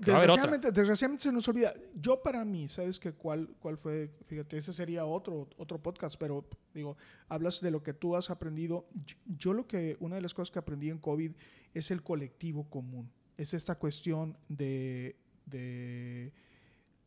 Desgraciadamente, 0.00 0.72
desgraciadamente 0.72 1.22
se 1.24 1.32
nos 1.32 1.46
olvida. 1.48 1.74
Yo 1.94 2.22
para 2.22 2.44
mí, 2.44 2.66
¿sabes 2.68 2.98
qué? 2.98 3.12
¿Cuál, 3.12 3.54
¿Cuál 3.60 3.76
fue? 3.76 4.10
Fíjate, 4.26 4.56
ese 4.56 4.72
sería 4.72 5.04
otro, 5.04 5.48
otro 5.56 5.80
podcast, 5.82 6.16
pero 6.18 6.46
digo, 6.74 6.96
hablas 7.28 7.60
de 7.60 7.70
lo 7.70 7.82
que 7.82 7.92
tú 7.92 8.16
has 8.16 8.30
aprendido. 8.30 8.86
Yo, 9.04 9.16
yo 9.26 9.52
lo 9.52 9.66
que, 9.66 9.96
una 10.00 10.16
de 10.16 10.22
las 10.22 10.32
cosas 10.34 10.50
que 10.50 10.58
aprendí 10.58 10.88
en 10.88 10.98
COVID 10.98 11.32
es 11.74 11.90
el 11.90 12.02
colectivo 12.02 12.68
común. 12.70 13.10
Es 13.36 13.52
esta 13.54 13.74
cuestión 13.78 14.36
de, 14.48 15.16
de, 15.46 16.32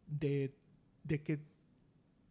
de, 0.07 0.55
de 1.03 1.23
que 1.23 1.39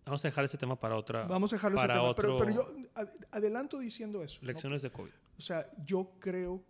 Vamos 0.07 0.22
a 0.24 0.29
dejar 0.29 0.44
ese 0.44 0.59
tema 0.59 0.79
para 0.79 0.96
otra. 0.96 1.27
Vamos 1.27 1.50
a 1.53 1.57
dejarlo 1.57 1.79
ese 1.79 1.87
para 1.88 1.94
tema, 2.00 2.14
pero, 2.14 2.35
otro- 2.37 2.46
pero 2.46 2.57
yo 2.57 2.88
ad- 2.94 3.09
adelanto 3.31 3.79
diciendo 3.79 4.22
eso. 4.22 4.38
¿no? 4.42 4.46
Lecciones 4.48 4.83
de 4.83 4.90
COVID. 4.90 5.11
O 5.38 5.40
sea, 5.40 5.66
yo 5.85 6.12
creo 6.20 6.62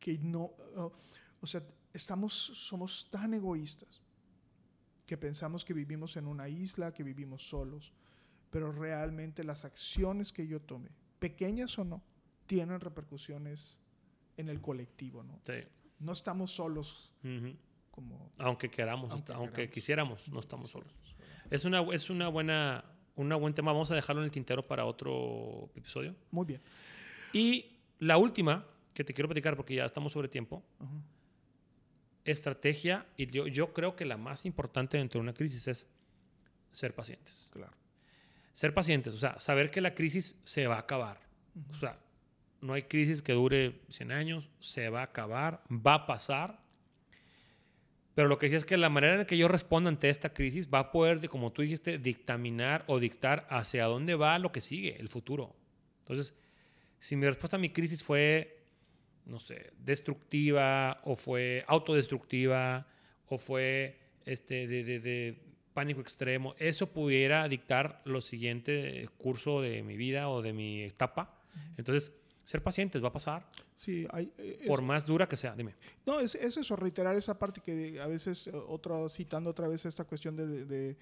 que 0.00 0.18
no, 0.18 0.52
uh, 0.76 0.90
o 1.40 1.46
sea, 1.46 1.62
estamos, 1.92 2.32
somos 2.32 3.08
tan 3.10 3.34
egoístas 3.34 4.00
que 5.06 5.16
pensamos 5.16 5.64
que 5.64 5.74
vivimos 5.74 6.16
en 6.16 6.26
una 6.26 6.48
isla, 6.48 6.92
que 6.92 7.02
vivimos 7.02 7.48
solos, 7.48 7.92
pero 8.50 8.72
realmente 8.72 9.42
las 9.44 9.64
acciones 9.64 10.32
que 10.32 10.46
yo 10.46 10.60
tome, 10.60 10.90
pequeñas 11.18 11.78
o 11.78 11.84
no, 11.84 12.02
tienen 12.46 12.80
repercusiones 12.80 13.78
en 14.36 14.48
el 14.48 14.60
colectivo, 14.60 15.22
¿no? 15.22 15.40
Sí. 15.44 15.54
No 15.98 16.12
estamos 16.12 16.52
solos 16.52 17.12
Ujú. 17.22 17.54
como... 17.90 18.30
Aunque 18.38 18.70
queramos, 18.70 19.10
Aunque 19.10 19.32
aunque, 19.32 19.52
queramos. 19.54 19.74
quisiéramos, 19.74 20.28
no 20.28 20.40
estamos 20.40 20.70
solos. 20.70 20.92
Es 21.50 21.64
una, 21.64 21.82
es 21.92 22.08
una 22.10 22.28
buena, 22.28 22.84
una 23.16 23.36
buen 23.36 23.52
tema. 23.54 23.72
Vamos 23.72 23.90
a 23.90 23.94
dejarlo 23.94 24.22
en 24.22 24.26
el 24.26 24.30
tintero 24.32 24.66
para 24.66 24.84
otro 24.86 25.70
episodio. 25.74 26.14
Muy 26.30 26.46
bien. 26.46 26.60
Y 27.32 27.76
la 27.98 28.16
última 28.16 28.64
que 28.94 29.04
te 29.04 29.12
quiero 29.12 29.28
platicar, 29.28 29.56
porque 29.56 29.74
ya 29.74 29.84
estamos 29.84 30.12
sobre 30.12 30.28
tiempo, 30.28 30.62
Ujú. 30.80 31.02
Estrategia, 32.24 33.06
y 33.16 33.26
yo, 33.26 33.46
yo 33.46 33.72
creo 33.72 33.96
que 33.96 34.04
la 34.04 34.16
más 34.16 34.46
importante 34.46 34.98
dentro 34.98 35.18
de 35.18 35.22
una 35.22 35.34
crisis 35.34 35.66
es 35.68 35.86
ser 36.72 36.94
pacientes. 36.94 37.50
Claro. 37.52 37.72
Ser 38.52 38.74
pacientes, 38.74 39.14
o 39.14 39.18
sea, 39.18 39.38
saber 39.38 39.70
que 39.70 39.80
la 39.80 39.94
crisis 39.94 40.38
se 40.44 40.66
va 40.66 40.76
a 40.76 40.80
acabar. 40.80 41.20
O 41.70 41.76
sea, 41.76 41.98
no 42.60 42.74
hay 42.74 42.82
crisis 42.82 43.22
que 43.22 43.32
dure 43.32 43.80
100 43.88 44.12
años, 44.12 44.48
se 44.58 44.88
va 44.88 45.00
a 45.00 45.04
acabar, 45.04 45.62
va 45.70 45.94
a 45.94 46.06
pasar. 46.06 46.60
Pero 48.14 48.28
lo 48.28 48.38
que 48.38 48.46
decía 48.46 48.58
es 48.58 48.64
que 48.64 48.76
la 48.76 48.90
manera 48.90 49.20
en 49.20 49.26
que 49.26 49.38
yo 49.38 49.48
responda 49.48 49.88
ante 49.88 50.10
esta 50.10 50.34
crisis 50.34 50.68
va 50.68 50.80
a 50.80 50.92
poder, 50.92 51.20
de, 51.20 51.28
como 51.28 51.52
tú 51.52 51.62
dijiste, 51.62 51.98
dictaminar 51.98 52.84
o 52.86 52.98
dictar 52.98 53.46
hacia 53.48 53.86
dónde 53.86 54.14
va 54.14 54.38
lo 54.38 54.52
que 54.52 54.60
sigue, 54.60 55.00
el 55.00 55.08
futuro. 55.08 55.56
Entonces, 56.00 56.34
si 56.98 57.16
mi 57.16 57.26
respuesta 57.26 57.56
a 57.56 57.60
mi 57.60 57.70
crisis 57.70 58.02
fue, 58.02 58.59
no 59.30 59.38
sé, 59.38 59.72
destructiva 59.78 61.00
o 61.04 61.16
fue 61.16 61.64
autodestructiva 61.66 62.86
o 63.28 63.38
fue 63.38 63.98
este, 64.26 64.66
de, 64.66 64.84
de- 64.84 65.00
de 65.00 65.38
pánico 65.72 66.00
extremo, 66.00 66.54
eso 66.58 66.88
pudiera 66.88 67.48
dictar 67.48 68.02
lo 68.04 68.20
siguiente 68.20 69.08
curso 69.18 69.60
de 69.62 69.82
mi 69.82 69.96
vida 69.96 70.28
o 70.28 70.42
de 70.42 70.52
mi 70.52 70.82
etapa. 70.82 71.40
Entonces, 71.76 72.12
ser 72.44 72.60
pacientes 72.62 73.02
va 73.02 73.08
a 73.08 73.12
pasar, 73.12 73.46
Sí, 73.76 74.06
hay, 74.10 74.32
eh, 74.38 74.58
es- 74.62 74.66
por 74.68 74.82
más 74.82 75.06
dura 75.06 75.28
que 75.28 75.36
sea. 75.36 75.54
Dime. 75.54 75.74
No, 76.04 76.18
es, 76.20 76.34
es 76.34 76.56
eso, 76.56 76.74
reiterar 76.76 77.16
esa 77.16 77.38
parte 77.38 77.60
que 77.60 78.00
a 78.00 78.06
veces, 78.08 78.48
eh, 78.48 78.52
otra, 78.54 79.08
citando 79.08 79.50
otra 79.50 79.68
vez 79.68 79.86
esta 79.86 80.04
cuestión 80.04 80.36
de, 80.36 80.64
de 80.66 80.96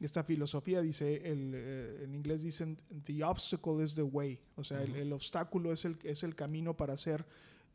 esta 0.00 0.24
filosofía, 0.24 0.80
dice, 0.82 1.16
el, 1.30 1.52
eh, 1.54 2.00
en 2.04 2.14
inglés 2.14 2.42
dicen, 2.42 2.76
the 3.04 3.22
obstacle 3.22 3.82
is 3.82 3.94
the 3.94 4.02
way, 4.02 4.38
o 4.56 4.64
sea, 4.64 4.80
Ujú. 4.82 4.94
el 4.96 5.12
obstáculo 5.12 5.72
es 5.72 5.84
el, 5.84 5.96
es 6.02 6.24
el 6.24 6.34
camino 6.34 6.76
para 6.76 6.94
hacer, 6.94 7.24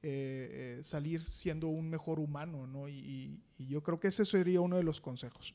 eh, 0.08 0.78
eh, 0.80 0.84
salir 0.84 1.22
siendo 1.22 1.68
un 1.68 1.90
mejor 1.90 2.20
humano, 2.20 2.68
¿no? 2.68 2.88
Y, 2.88 2.94
y- 2.94 3.40
y 3.58 3.68
yo 3.68 3.82
creo 3.82 4.00
que 4.00 4.10
ese 4.10 4.24
sería 4.24 4.62
uno 4.62 4.78
de 4.78 4.84
los 4.84 5.02
consejos. 5.02 5.54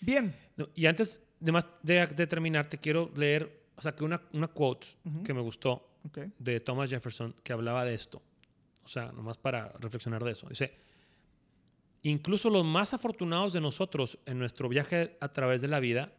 Bien, 0.00 0.34
No, 0.56 0.68
y 0.74 0.86
antes 0.86 1.20
de, 1.40 1.52
más- 1.52 1.66
de, 1.82 2.06
de 2.08 2.26
terminar, 2.26 2.68
te 2.68 2.78
quiero 2.78 3.10
leer, 3.16 3.62
o 3.76 3.82
sea, 3.82 3.94
que 3.94 4.04
una, 4.04 4.20
una 4.32 4.48
quote 4.48 4.86
Ujú. 5.04 5.22
que 5.22 5.32
me 5.34 5.40
gustó 5.40 5.88
ok, 6.04 6.18
de 6.38 6.60
Thomas 6.60 6.90
Jefferson 6.90 7.34
que 7.44 7.52
hablaba 7.52 7.84
de 7.84 7.94
esto. 7.94 8.20
O 8.84 8.88
sea, 8.88 9.12
nomás 9.12 9.38
para 9.38 9.68
reflexionar 9.78 10.24
de 10.24 10.32
eso. 10.32 10.48
Dice, 10.48 10.72
incluso 12.02 12.48
los 12.50 12.64
más 12.64 12.94
afortunados 12.94 13.52
de 13.52 13.60
nosotros 13.60 14.18
en 14.26 14.38
nuestro 14.38 14.68
viaje 14.68 15.16
a 15.20 15.28
través 15.32 15.60
de 15.62 15.68
la 15.68 15.78
vida, 15.80 16.12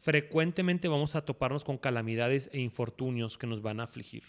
frecuentemente 0.00 0.88
vamos 0.88 1.14
a 1.16 1.24
toparnos 1.24 1.64
con 1.64 1.76
calamidades 1.78 2.48
e 2.52 2.60
infortunios 2.60 3.36
que 3.38 3.46
nos 3.46 3.60
van 3.62 3.80
a 3.80 3.84
afligir. 3.84 4.22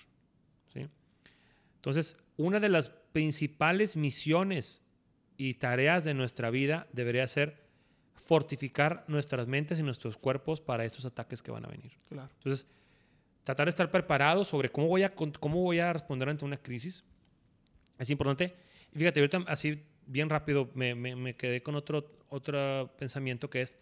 Entonces, 1.79 2.15
una 2.37 2.59
de 2.59 2.69
las 2.69 2.89
principales 2.89 3.97
misiones 3.97 4.81
y 5.37 5.55
tareas 5.55 6.03
de 6.03 6.13
nuestra 6.13 6.49
vida 6.49 6.87
debería 6.93 7.25
ser 7.27 7.67
fortificar 8.15 9.05
nuestras 9.07 9.47
mentes 9.47 9.79
y 9.79 9.83
nuestros 9.83 10.15
cuerpos 10.17 10.61
para 10.61 10.85
estos 10.85 11.05
ataques 11.05 11.41
que 11.41 11.51
van 11.51 11.65
a 11.65 11.69
venir. 11.69 11.93
claro. 12.09 12.29
Entonces, 12.37 12.67
tratar 13.43 13.65
de 13.65 13.71
estar 13.71 13.89
preparado 13.89 14.43
sobre 14.43 14.69
cómo 14.69 14.87
voy 14.87 15.03
a, 15.03 15.13
cómo 15.15 15.61
voy 15.63 15.79
a 15.79 15.91
responder 15.93 16.29
ante 16.29 16.45
una 16.45 16.57
crisis 16.57 17.03
es 17.97 18.09
importante. 18.09 18.53
Y 18.93 18.99
fíjate, 18.99 19.19
ahorita 19.19 19.43
así 19.47 19.83
bien 20.05 20.29
rápido 20.29 20.69
me, 20.75 20.93
me- 20.95 21.15
me 21.15 21.35
quedé 21.35 21.63
con 21.63 21.75
otro, 21.75 22.11
otro 22.29 22.93
pensamiento 22.97 23.49
que 23.49 23.61
es, 23.61 23.77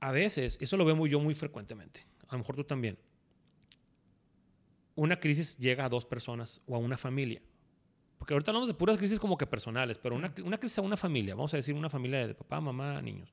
a 0.00 0.12
veces, 0.12 0.58
eso 0.60 0.76
lo 0.76 0.84
veo 0.84 0.96
muy, 0.96 1.10
yo 1.10 1.20
muy 1.20 1.34
frecuentemente, 1.34 2.06
a 2.28 2.32
lo 2.32 2.38
mejor 2.38 2.56
tú 2.56 2.64
también, 2.64 2.96
una 5.00 5.18
crisis 5.18 5.56
llega 5.56 5.86
a 5.86 5.88
dos 5.88 6.04
personas 6.04 6.60
o 6.66 6.76
a 6.76 6.78
una 6.78 6.98
familia. 6.98 7.40
Porque 8.18 8.34
ahorita 8.34 8.50
hablamos 8.50 8.68
de 8.68 8.74
puras 8.74 8.98
crisis 8.98 9.18
como 9.18 9.38
que 9.38 9.46
personales, 9.46 9.96
pero 9.96 10.14
una, 10.14 10.30
una 10.44 10.58
crisis 10.58 10.78
a 10.78 10.82
una 10.82 10.98
familia, 10.98 11.34
vamos 11.34 11.54
a 11.54 11.56
decir 11.56 11.74
una 11.74 11.88
familia 11.88 12.26
de 12.26 12.34
papá, 12.34 12.60
mamá, 12.60 13.00
niños. 13.00 13.32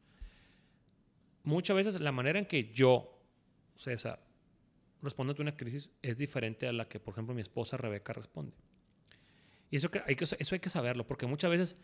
Muchas 1.44 1.76
veces 1.76 2.00
la 2.00 2.14
manera 2.14 2.40
en 2.40 2.46
que 2.46 2.72
yo, 2.72 3.20
César, 3.76 4.26
respondo 5.02 5.32
ante 5.32 5.42
una 5.42 5.58
crisis 5.58 5.92
es 6.02 6.18
diferente 6.18 6.70
a 6.70 6.72
la 6.72 6.88
que, 6.88 7.02
por 7.02 7.14
ejemplo, 7.14 7.36
mi 7.36 7.42
esposa 7.42 7.76
Rebeca 7.76 8.14
responde. 8.14 8.56
Y 9.70 9.76
eso, 9.76 9.90
hay 10.06 10.16
que, 10.16 10.24
eso 10.24 10.56
hay 10.56 10.60
que 10.60 10.70
saberlo, 10.70 11.06
porque 11.06 11.26
muchas 11.26 11.52
veces 11.52 11.78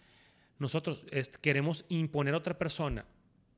nosotros 0.59 1.05
queremos 1.41 1.83
imponer 1.89 2.35
a 2.35 2.37
otra 2.37 2.57
persona 2.57 3.05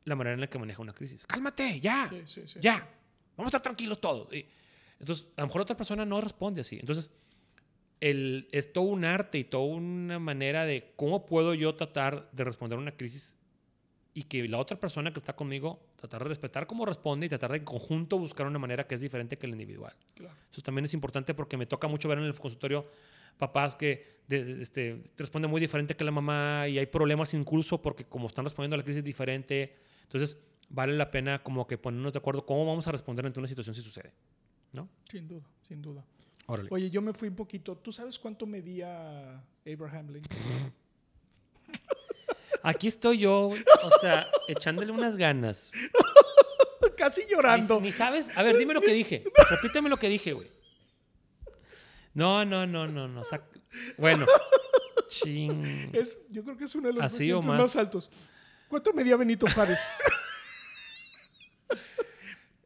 la 0.05 0.15
manera 0.15 0.33
en 0.33 0.41
la 0.41 0.47
que 0.47 0.57
maneja 0.57 0.81
una 0.81 0.93
crisis. 0.93 1.23
Cálmate, 1.27 1.79
ya, 1.79 2.09
Sí, 2.09 2.21
sí, 2.25 2.47
sí. 2.47 2.59
ya, 2.59 2.77
vamos 3.37 3.53
a 3.53 3.57
estar 3.57 3.61
tranquilos 3.61 4.01
todos. 4.01 4.33
Y 4.33 4.47
entonces, 4.99 5.27
a 5.37 5.41
lo 5.41 5.47
mejor 5.47 5.61
otra 5.61 5.77
persona 5.77 6.05
no 6.05 6.21
responde 6.21 6.61
así. 6.61 6.77
Entonces, 6.79 7.11
el, 8.01 8.47
es 8.51 8.71
todo 8.73 8.85
un 8.85 9.05
arte 9.05 9.37
y 9.39 9.43
toda 9.45 9.65
una 9.65 10.19
manera 10.19 10.65
de 10.65 10.93
cómo 10.95 11.25
puedo 11.25 11.53
yo 11.53 11.75
tratar 11.75 12.29
de 12.31 12.43
responder 12.43 12.77
a 12.77 12.81
una 12.81 12.91
crisis 12.91 13.37
y 14.13 14.23
que 14.23 14.47
la 14.47 14.59
otra 14.59 14.79
persona 14.79 15.11
que 15.11 15.19
está 15.19 15.35
conmigo 15.35 15.81
tratar 15.97 16.23
de 16.23 16.29
respetar 16.29 16.67
cómo 16.67 16.85
responde 16.85 17.25
y 17.25 17.29
tratar 17.29 17.51
de 17.51 17.57
en 17.57 17.65
conjunto 17.65 18.17
buscar 18.17 18.47
una 18.47 18.59
manera 18.59 18.85
que 18.87 18.95
es 18.95 19.01
diferente 19.01 19.37
que 19.37 19.47
la 19.47 19.53
individual. 19.53 19.93
Claro. 20.13 20.35
Eso 20.51 20.61
también 20.61 20.85
es 20.85 20.93
importante 20.93 21.33
porque 21.33 21.57
me 21.57 21.65
toca 21.65 21.87
mucho 21.87 22.07
ver 22.07 22.19
en 22.19 22.25
el 22.25 22.33
consultorio 22.37 22.85
papás 23.37 23.75
que 23.75 24.19
de- 24.27 24.45
de- 24.45 24.61
este, 24.61 25.03
responden 25.17 25.51
muy 25.51 25.59
diferente 25.59 25.95
que 25.95 26.03
la 26.03 26.11
mamá 26.11 26.67
y 26.67 26.77
hay 26.79 26.85
problemas 26.85 27.33
incluso 27.33 27.81
porque 27.81 28.05
como 28.05 28.27
están 28.27 28.45
respondiendo 28.45 28.75
a 28.75 28.77
la 28.77 28.83
crisis 28.83 29.03
diferente. 29.03 29.75
Entonces, 30.03 30.37
vale 30.69 30.93
la 30.93 31.11
pena 31.11 31.43
como 31.43 31.67
que 31.67 31.77
ponernos 31.77 32.13
de 32.13 32.19
acuerdo 32.19 32.45
cómo 32.45 32.65
vamos 32.65 32.87
a 32.87 32.91
responder 32.91 33.25
ante 33.25 33.39
una 33.39 33.47
situación 33.47 33.75
si 33.75 33.81
sucede. 33.81 34.13
¿No? 34.75 34.89
Sin 35.09 35.27
duda, 35.27 35.45
sin 35.67 35.81
duda. 35.81 36.03
Órale. 36.47 36.69
Oye, 36.71 36.89
yo 36.89 37.01
me 37.01 37.13
fui 37.13 37.29
un 37.29 37.35
poquito. 37.35 37.75
¿Tú 37.77 37.91
sabes 37.91 38.19
cuánto 38.19 38.45
medía 38.45 39.41
Abraham 39.65 40.09
Lincoln? 40.11 40.73
Aquí 42.61 42.87
estoy 42.87 43.19
yo, 43.19 43.49
o 43.49 43.99
sea, 44.01 44.27
echándole 44.47 44.91
unas 44.91 45.15
ganas. 45.15 45.71
Casi 46.97 47.21
llorando. 47.29 47.79
ni 47.79 47.91
sabes. 47.91 48.35
A 48.37 48.43
ver, 48.43 48.57
dime 48.57 48.73
lo 48.73 48.81
que 48.81 48.93
dije. 48.93 49.23
Repíteme 49.49 49.89
lo 49.89 49.97
que 49.97 50.09
dije, 50.09 50.33
güey. 50.33 50.49
No, 52.13 52.45
no, 52.45 52.65
no, 52.65 52.87
no, 52.87 53.07
no. 53.07 53.21
sac- 53.23 53.61
Bueno. 53.97 54.25
Ching. 55.09 55.91
Es, 55.93 56.17
yo 56.29 56.43
creo 56.43 56.57
que 56.57 56.63
es 56.63 56.73
uno 56.75 56.87
de 56.87 56.93
los 56.93 57.03
Así 57.03 57.31
o 57.31 57.39
presidentes 57.39 57.47
más. 57.47 57.59
más. 57.59 57.75
altos. 57.75 58.09
¿Cuánto 58.67 58.93
medía 58.93 59.15
Benito 59.17 59.45
Juárez? 59.53 59.79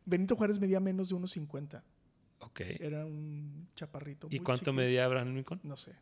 Benito 0.05 0.36
Juárez 0.36 0.60
medía 0.60 0.80
menos 0.80 1.10
de 1.10 1.16
1.50. 1.16 1.82
Ok. 2.60 2.82
Era 2.82 3.05
un 3.05 3.68
chaparrito. 3.76 4.28
¿Y 4.30 4.38
muy 4.38 4.45
cuánto 4.45 4.60
chiquito. 4.66 4.74
medía 4.74 5.05
Abraham 5.05 5.36
Lincoln? 5.36 5.60
No 5.64 5.78
sé, 5.78 5.93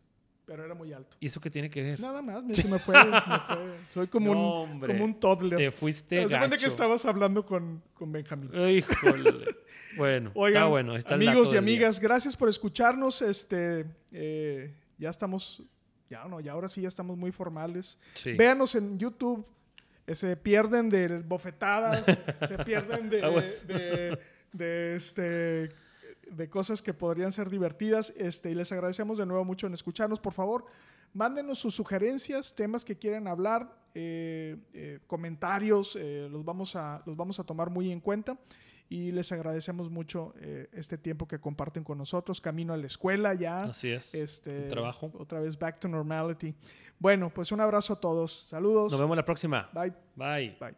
pero 0.45 0.63
era 0.65 0.73
muy 0.73 0.91
alto. 0.93 1.17
¿Y 1.19 1.27
eso 1.27 1.39
qué 1.41 1.49
tiene 1.49 1.69
que 1.69 1.83
ver? 1.83 1.99
Nada 1.99 2.21
más, 2.21 2.43
me- 2.43 2.53
se 2.55 2.67
me 2.67 2.79
fue, 2.79 2.95
se 3.01 3.07
me 3.09 3.39
fue. 3.39 3.77
Soy 3.89 4.07
como, 4.07 4.33
No, 4.33 4.39
un, 4.63 4.69
hombre. 4.71 4.93
como 4.93 5.05
un 5.05 5.19
toddler. 5.19 5.57
Te 5.57 5.71
fuiste 5.71 6.15
de 6.27 6.37
cuenta 6.37 6.57
que 6.57 6.65
estabas 6.65 7.05
hablando 7.05 7.45
con, 7.45 7.83
con 7.93 8.11
Benjamín. 8.11 8.49
Híjole. 8.69 9.55
Bueno, 9.97 10.31
Oigan, 10.35 10.61
está 10.61 10.69
bueno. 10.69 10.95
Está 10.95 11.15
amigos 11.15 11.47
y 11.47 11.51
día. 11.51 11.59
amigas, 11.59 11.99
gracias 11.99 12.35
por 12.35 12.49
escucharnos. 12.49 13.21
Este, 13.21 13.85
eh, 14.11 14.73
ya 14.97 15.09
estamos, 15.09 15.63
ya 16.09 16.25
no, 16.25 16.39
ya 16.39 16.51
ahora 16.53 16.67
sí 16.67 16.81
ya 16.81 16.87
estamos 16.87 17.17
muy 17.17 17.31
formales. 17.31 17.97
Sí. 18.15 18.33
Véanos 18.33 18.75
en 18.75 18.97
YouTube. 18.99 19.45
eh, 20.05 20.13
Se 20.15 20.37
pierden 20.37 20.87
de 20.89 21.19
bofetadas, 21.19 22.05
se 22.47 22.57
pierden 22.63 23.09
de, 23.09 24.17
de, 24.53 24.95
este, 24.95 25.69
de 26.31 26.49
cosas 26.49 26.81
que 26.81 26.93
podrían 26.93 27.31
ser 27.31 27.49
divertidas. 27.49 28.13
Este, 28.17 28.51
y 28.51 28.55
les 28.55 28.71
agradecemos 28.71 29.17
de 29.17 29.25
nuevo 29.25 29.45
mucho 29.45 29.67
en 29.67 29.73
escucharnos. 29.73 30.19
Por 30.19 30.33
favor, 30.33 30.65
mándenos 31.13 31.59
sus 31.59 31.75
sugerencias, 31.75 32.55
temas 32.55 32.85
que 32.85 32.97
quieran 32.97 33.27
hablar, 33.27 33.69
eh, 33.93 34.57
eh, 34.73 34.99
comentarios, 35.07 35.97
eh, 35.99 36.27
los, 36.31 36.45
vamos 36.45 36.75
a, 36.75 37.01
los 37.05 37.15
vamos 37.15 37.39
a 37.39 37.43
tomar 37.43 37.69
muy 37.69 37.91
en 37.91 37.99
cuenta. 37.99 38.37
Y 38.89 39.11
les 39.11 39.33
agradecemos 39.33 39.91
mucho 39.91 40.33
este 40.71 40.97
tiempo 40.97 41.27
que 41.27 41.41
comparten 41.41 41.83
con 41.83 41.97
nosotros. 41.97 42.39
Camino 42.39 42.71
a 42.71 42.77
la 42.77 42.85
escuela 42.85 43.33
ya. 43.33 43.63
Así 43.63 43.89
es. 43.89 44.15
Este, 44.15 44.61
trabajo. 44.69 45.11
Otra 45.19 45.41
vez 45.41 45.59
back 45.59 45.81
to 45.81 45.89
normality. 45.89 46.55
Bueno, 46.97 47.29
pues 47.29 47.51
un 47.51 47.59
abrazo 47.59 47.91
a 47.91 47.99
todos. 47.99 48.45
Saludos. 48.47 48.93
Nos 48.93 49.01
vemos 49.01 49.17
la 49.17 49.25
próxima. 49.25 49.69
Bye. 49.73 49.91
Bye. 50.15 50.57
Bye. 50.57 50.77